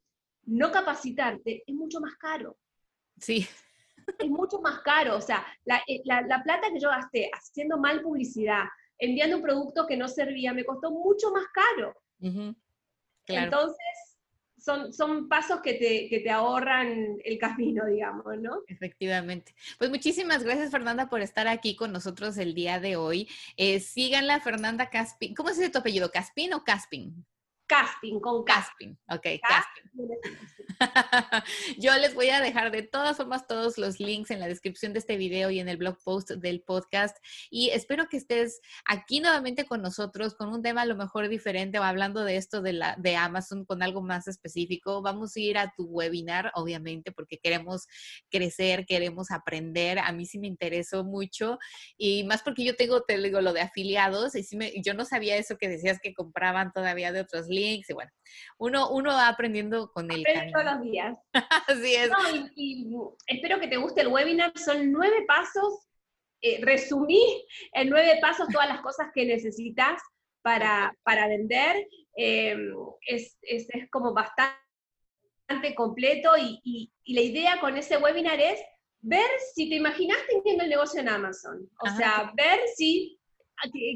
No 0.44 0.72
capacitarte 0.72 1.62
es 1.66 1.74
mucho 1.74 2.00
más 2.00 2.16
caro. 2.16 2.56
Sí. 3.18 3.46
Es 4.18 4.28
mucho 4.28 4.60
más 4.60 4.80
caro. 4.80 5.16
O 5.16 5.20
sea, 5.20 5.46
la, 5.64 5.82
eh, 5.86 6.02
plata 6.04 6.70
que 6.72 6.80
yo 6.80 6.88
gasté 6.88 7.30
haciendo 7.32 7.78
mal 7.78 8.02
publicidad, 8.02 8.64
enviando 8.98 9.36
un 9.36 9.42
producto 9.42 9.86
que 9.86 9.96
no 9.96 10.08
servía, 10.08 10.52
me 10.52 10.64
costó 10.64 10.90
mucho 10.90 11.30
más 11.30 11.46
caro. 11.52 11.94
Entonces, 13.26 14.01
son, 14.62 14.92
son 14.92 15.28
pasos 15.28 15.60
que 15.60 15.74
te, 15.74 16.08
que 16.08 16.20
te 16.20 16.30
ahorran 16.30 17.18
el 17.24 17.38
camino, 17.38 17.84
digamos, 17.86 18.24
¿no? 18.38 18.62
Efectivamente. 18.68 19.54
Pues 19.78 19.90
muchísimas 19.90 20.42
gracias, 20.44 20.70
Fernanda, 20.70 21.08
por 21.08 21.20
estar 21.20 21.48
aquí 21.48 21.74
con 21.74 21.92
nosotros 21.92 22.38
el 22.38 22.54
día 22.54 22.78
de 22.80 22.96
hoy. 22.96 23.28
Eh, 23.56 23.80
síganla, 23.80 24.40
Fernanda 24.40 24.88
Caspin. 24.88 25.34
¿Cómo 25.34 25.50
se 25.50 25.60
dice 25.60 25.72
tu 25.72 25.78
apellido? 25.78 26.10
¿Caspin 26.10 26.54
o 26.54 26.62
Caspin? 26.62 27.24
Caspin, 27.66 28.20
con 28.20 28.44
Caspin. 28.44 28.98
Ok, 29.08 29.26
Caspin. 29.48 29.90
Yo 31.78 31.96
les 31.98 32.14
voy 32.14 32.28
a 32.30 32.40
dejar 32.40 32.70
de 32.70 32.82
todas 32.82 33.16
formas 33.16 33.46
todos 33.46 33.78
los 33.78 34.00
links 34.00 34.30
en 34.30 34.40
la 34.40 34.48
descripción 34.48 34.92
de 34.92 34.98
este 34.98 35.16
video 35.16 35.50
y 35.50 35.60
en 35.60 35.68
el 35.68 35.76
blog 35.76 35.98
post 36.02 36.30
del 36.30 36.62
podcast. 36.62 37.16
Y 37.50 37.70
espero 37.70 38.08
que 38.08 38.16
estés 38.16 38.60
aquí 38.84 39.20
nuevamente 39.20 39.64
con 39.64 39.82
nosotros 39.82 40.34
con 40.34 40.48
un 40.52 40.62
tema 40.62 40.82
a 40.82 40.86
lo 40.86 40.96
mejor 40.96 41.28
diferente 41.28 41.78
o 41.78 41.82
hablando 41.82 42.24
de 42.24 42.36
esto 42.36 42.62
de, 42.62 42.72
la, 42.72 42.96
de 42.98 43.16
Amazon 43.16 43.64
con 43.64 43.82
algo 43.82 44.02
más 44.02 44.28
específico. 44.28 45.02
Vamos 45.02 45.36
a 45.36 45.40
ir 45.40 45.58
a 45.58 45.72
tu 45.76 45.84
webinar, 45.84 46.50
obviamente, 46.54 47.12
porque 47.12 47.38
queremos 47.38 47.86
crecer, 48.30 48.86
queremos 48.86 49.30
aprender. 49.30 49.98
A 49.98 50.12
mí 50.12 50.26
sí 50.26 50.38
me 50.38 50.46
interesó 50.46 51.04
mucho 51.04 51.58
y 51.96 52.24
más 52.24 52.42
porque 52.42 52.64
yo 52.64 52.76
tengo, 52.76 53.02
te 53.02 53.18
digo, 53.18 53.40
lo 53.40 53.52
de 53.52 53.60
afiliados 53.60 54.34
y 54.34 54.42
sí 54.42 54.56
me, 54.56 54.72
yo 54.82 54.94
no 54.94 55.04
sabía 55.04 55.36
eso 55.36 55.56
que 55.56 55.68
decías 55.68 55.98
que 56.02 56.14
compraban 56.14 56.72
todavía 56.72 57.12
de 57.12 57.20
otros 57.20 57.48
links 57.48 57.90
y 57.90 57.92
bueno, 57.92 58.10
uno, 58.58 58.90
uno 58.90 59.10
va 59.12 59.28
aprendiendo 59.28 59.90
con 59.92 60.10
el 60.10 60.24
camino 60.24 60.71
los 60.74 60.82
días. 60.82 61.18
Así 61.68 61.94
es. 61.94 62.10
y, 62.56 62.94
espero 63.26 63.60
que 63.60 63.68
te 63.68 63.76
guste 63.76 64.02
el 64.02 64.08
webinar. 64.08 64.56
Son 64.58 64.90
nueve 64.92 65.24
pasos. 65.26 65.86
Eh, 66.40 66.58
resumí 66.62 67.22
en 67.72 67.88
nueve 67.88 68.18
pasos 68.20 68.48
todas 68.52 68.68
las 68.68 68.80
cosas 68.80 69.08
que 69.14 69.24
necesitas 69.24 70.02
para, 70.42 70.96
para 71.04 71.28
vender. 71.28 71.88
Eh, 72.16 72.56
es, 73.06 73.38
es, 73.42 73.66
es, 73.70 73.88
como 73.90 74.12
bastante 74.12 74.56
completo 75.76 76.36
y, 76.36 76.60
y, 77.04 77.14
la 77.14 77.20
idea 77.20 77.60
con 77.60 77.76
ese 77.76 77.96
webinar 77.96 78.40
es 78.40 78.60
ver 79.00 79.28
si 79.54 79.68
te 79.68 79.76
imaginas 79.76 80.18
teniendo 80.28 80.64
el 80.64 80.70
negocio 80.70 81.00
en 81.00 81.08
Amazon. 81.08 81.68
O 81.78 81.88
sea, 81.96 82.32
ver 82.34 82.60
si 82.76 83.18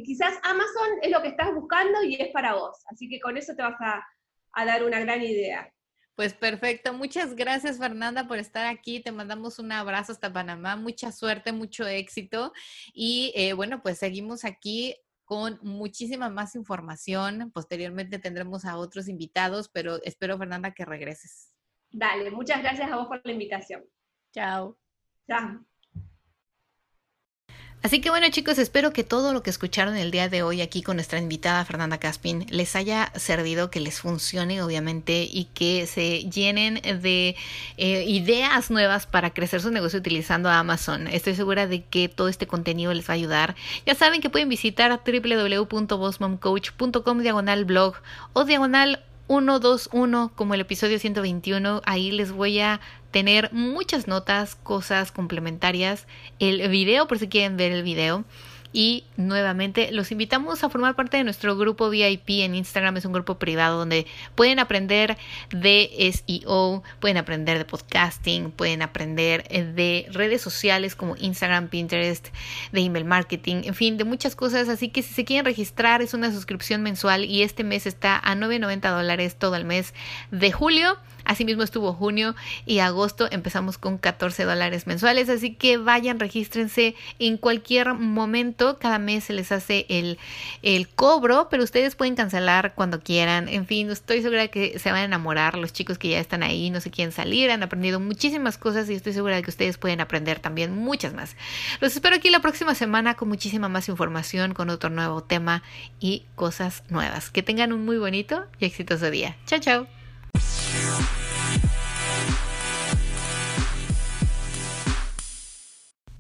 quizás 0.05 0.39
Amazon 0.43 0.99
es 1.03 1.11
lo 1.11 1.23
que 1.23 1.29
estás 1.29 1.53
buscando 1.55 2.03
y 2.03 2.21
es 2.21 2.29
para 2.29 2.55
vos. 2.55 2.79
Así 2.91 3.09
que 3.09 3.21
con 3.21 3.37
eso 3.37 3.55
te 3.55 3.62
vas 3.62 3.81
a, 3.81 4.05
a 4.53 4.65
dar 4.65 4.85
una 4.85 5.01
gran 5.01 5.23
idea. 5.23 5.73
Pues 6.16 6.33
perfecto. 6.33 6.94
Muchas 6.94 7.37
gracias, 7.37 7.76
Fernanda, 7.79 8.26
por 8.26 8.38
estar 8.38 8.64
aquí. 8.66 9.00
Te 9.00 9.12
mandamos 9.12 9.59
un 9.59 9.70
abrazo 9.70 10.12
hasta 10.12 10.33
Panamá. 10.33 10.74
Mucha 10.74 11.12
suerte, 11.12 11.52
mucho 11.52 11.87
éxito. 11.87 12.55
Y 12.94 13.33
eh, 13.37 13.52
bueno, 13.52 13.83
pues 13.83 13.98
seguimos 13.98 14.46
aquí 14.46 14.96
con 15.26 15.59
muchísima 15.61 16.31
más 16.31 16.55
información. 16.55 17.50
Posteriormente 17.52 18.18
tendremos 18.18 18.64
a 18.64 18.79
otros 18.79 19.09
invitados, 19.09 19.68
pero 19.68 20.02
espero, 20.05 20.38
Fernanda, 20.38 20.72
que 20.72 20.87
regreses. 20.87 21.52
Dale, 21.90 22.31
muchas 22.31 22.62
gracias 22.62 22.90
a 22.90 22.96
vos 22.96 23.09
por 23.09 23.20
la 23.22 23.33
invitación. 23.33 23.85
Chao. 24.33 24.79
Chao. 25.26 25.66
Así 27.87 28.01
que 28.01 28.11
bueno 28.11 28.27
chicos, 28.31 28.59
espero 28.59 28.92
que 28.92 29.05
todo 29.05 29.33
lo 29.33 29.44
que 29.44 29.51
escucharon 29.51 29.96
el 29.96 30.11
día 30.11 30.29
de 30.29 30.42
hoy 30.42 30.61
aquí 30.61 30.83
con 30.83 30.96
nuestra 30.96 31.20
invitada 31.20 31.64
Fernanda 31.64 31.99
Caspin 31.99 32.44
les 32.51 32.75
haya 32.75 33.12
servido, 33.14 33.70
que 33.70 33.79
les 33.79 34.01
funcione 34.01 34.61
obviamente 34.61 35.29
y 35.31 35.44
que 35.55 35.87
se 35.87 36.29
llenen 36.29 36.81
de 36.83 37.37
eh, 37.77 38.05
ideas 38.09 38.72
nuevas 38.72 39.07
para 39.07 39.31
crecer 39.31 39.61
su 39.61 39.70
negocio 39.70 40.01
utilizando 40.01 40.51
Amazon. 40.51 41.07
Estoy 41.07 41.37
segura 41.37 41.68
de 41.68 41.85
que 41.85 42.09
todo 42.09 42.27
este 42.27 42.49
contenido 42.49 42.92
les 42.92 43.09
va 43.09 43.12
a 43.12 43.18
ayudar. 43.18 43.55
Ya 43.87 43.94
saben 43.94 44.20
que 44.20 44.31
pueden 44.31 44.49
visitar 44.49 45.01
www.bossmomcoach.com 45.07 47.18
diagonal 47.20 47.64
blog 47.66 47.94
o 48.33 48.44
diagonal 48.44 49.05
121 49.29 50.33
como 50.35 50.55
el 50.55 50.61
episodio 50.61 50.99
121. 50.99 51.83
Ahí 51.85 52.11
les 52.11 52.33
voy 52.33 52.59
a 52.59 52.81
tener 53.16 53.50
muchas 53.55 54.07
notas, 54.09 54.57
cosas 54.57 55.11
complementarias, 55.11 56.07
el 56.38 56.68
video 56.68 57.09
por 57.09 57.18
si 57.18 57.29
quieren 57.29 57.57
ver 57.57 57.72
el 57.72 57.83
video 57.83 58.26
y 58.77 59.05
nuevamente 59.17 59.91
los 59.91 60.12
invitamos 60.12 60.62
a 60.62 60.69
formar 60.69 60.97
parte 60.97 61.17
de 61.17 61.25
nuestro 61.25 61.57
grupo 61.57 61.89
VIP 61.89 62.29
en 62.29 62.55
Instagram. 62.55 62.99
Es 62.99 63.07
un 63.07 63.15
grupo 63.15 63.39
privado 63.39 63.79
donde 63.79 64.07
pueden 64.35 64.59
aprender 64.59 65.17
de 65.49 66.12
SEO, 66.12 66.83
pueden 67.01 67.17
aprender 67.17 67.57
de 67.57 67.65
podcasting, 67.65 68.51
pueden 68.51 68.83
aprender 68.83 69.49
de 69.49 70.07
redes 70.11 70.43
sociales 70.43 70.95
como 70.95 71.17
Instagram, 71.17 71.69
Pinterest, 71.69 72.29
de 72.71 72.81
email 72.83 73.07
marketing, 73.07 73.62
en 73.65 73.75
fin, 73.75 73.97
de 73.97 74.05
muchas 74.05 74.37
cosas. 74.37 74.69
Así 74.69 74.91
que 74.91 75.01
si 75.01 75.15
se 75.15 75.25
quieren 75.25 75.47
registrar 75.47 76.03
es 76.03 76.12
una 76.12 76.31
suscripción 76.31 76.83
mensual 76.83 77.25
y 77.25 77.45
este 77.45 77.65
mes 77.65 77.87
está 77.87 78.19
a 78.19 78.35
9.90 78.35 78.95
dólares 78.95 79.37
todo 79.37 79.57
el 79.57 79.65
mes 79.65 79.95
de 80.31 80.53
julio. 80.53 80.99
Asimismo 81.27 81.65
estuvo 81.65 81.93
junio 81.93 82.37
y 82.67 82.79
agosto 82.79 83.29
empezamos 83.31 83.79
con 83.79 83.99
14 83.99 84.45
dólares 84.45 84.87
mensuales, 84.87 85.29
así 85.29 85.55
que 85.55 85.77
vayan, 85.77 86.21
regístrense 86.21 86.95
en 87.19 87.37
cualquier 87.37 87.95
momento, 87.95 88.65
cada 88.74 88.98
mes 88.98 89.24
se 89.24 89.33
les 89.33 89.52
hace 89.52 89.87
el, 89.88 90.18
el 90.62 90.88
cobro, 90.88 91.48
pero 91.50 91.64
ustedes 91.64 91.96
pueden 91.96 92.14
cancelar 92.14 92.74
cuando 92.74 93.00
quieran, 93.00 93.48
en 93.48 93.66
fin, 93.66 93.90
estoy 93.90 94.22
segura 94.22 94.48
que 94.48 94.79
se 94.79 94.90
van 94.90 95.00
a 95.00 95.05
enamorar 95.05 95.57
los 95.57 95.72
chicos 95.72 95.98
que 95.98 96.09
ya 96.11 96.20
están 96.20 96.42
ahí, 96.42 96.70
no 96.70 96.81
se 96.81 96.90
quieren 96.90 97.12
salir, 97.12 97.50
han 97.50 97.62
aprendido 97.62 98.00
muchísimas 98.00 98.59
cosas 98.59 98.90
y 98.90 98.94
estoy 98.94 99.12
segura 99.12 99.37
de 99.37 99.42
que 99.42 99.50
ustedes 99.50 99.79
pueden 99.79 100.00
aprender 100.00 100.40
también 100.40 100.74
muchas 100.76 101.14
más. 101.14 101.37
Los 101.81 101.94
espero 101.94 102.16
aquí 102.16 102.31
la 102.31 102.40
próxima 102.40 102.74
semana 102.74 103.14
con 103.14 103.29
muchísima 103.29 103.68
más 103.68 103.88
información, 103.88 104.55
con 104.55 104.70
otro 104.70 104.90
nuevo 104.90 105.22
tema 105.22 105.62
y 106.00 106.24
cosas 106.35 106.83
nuevas. 106.88 107.31
Que 107.31 107.42
tengan 107.42 107.72
un 107.72 107.85
muy 107.85 107.98
bonito 107.98 108.46
y 108.59 108.66
exitoso 108.66 109.11
día. 109.11 109.37
Chao, 109.46 109.61
chao. 109.61 111.26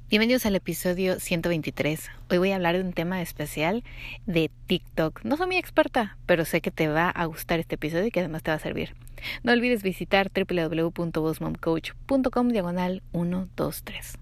Bienvenidos 0.08 0.46
al 0.46 0.54
episodio 0.54 1.18
123. 1.18 2.12
Hoy 2.30 2.38
voy 2.38 2.52
a 2.52 2.54
hablar 2.54 2.76
de 2.76 2.82
un 2.82 2.92
tema 2.92 3.20
especial 3.22 3.82
de 4.24 4.52
TikTok. 4.68 5.24
No 5.24 5.36
soy 5.36 5.48
muy 5.48 5.56
experta, 5.56 6.16
pero 6.26 6.44
sé 6.44 6.60
que 6.60 6.70
te 6.70 6.86
va 6.86 7.10
a 7.10 7.24
gustar 7.24 7.58
este 7.58 7.74
episodio 7.74 8.06
y 8.06 8.12
que 8.12 8.20
además 8.20 8.44
te 8.44 8.52
va 8.52 8.54
a 8.54 8.60
servir. 8.60 8.94
No 9.42 9.50
olvides 9.50 9.82
visitar 9.82 10.30
www.bosmomcoach.com 10.32 12.48
diagonal 12.50 13.02
123. 13.10 14.16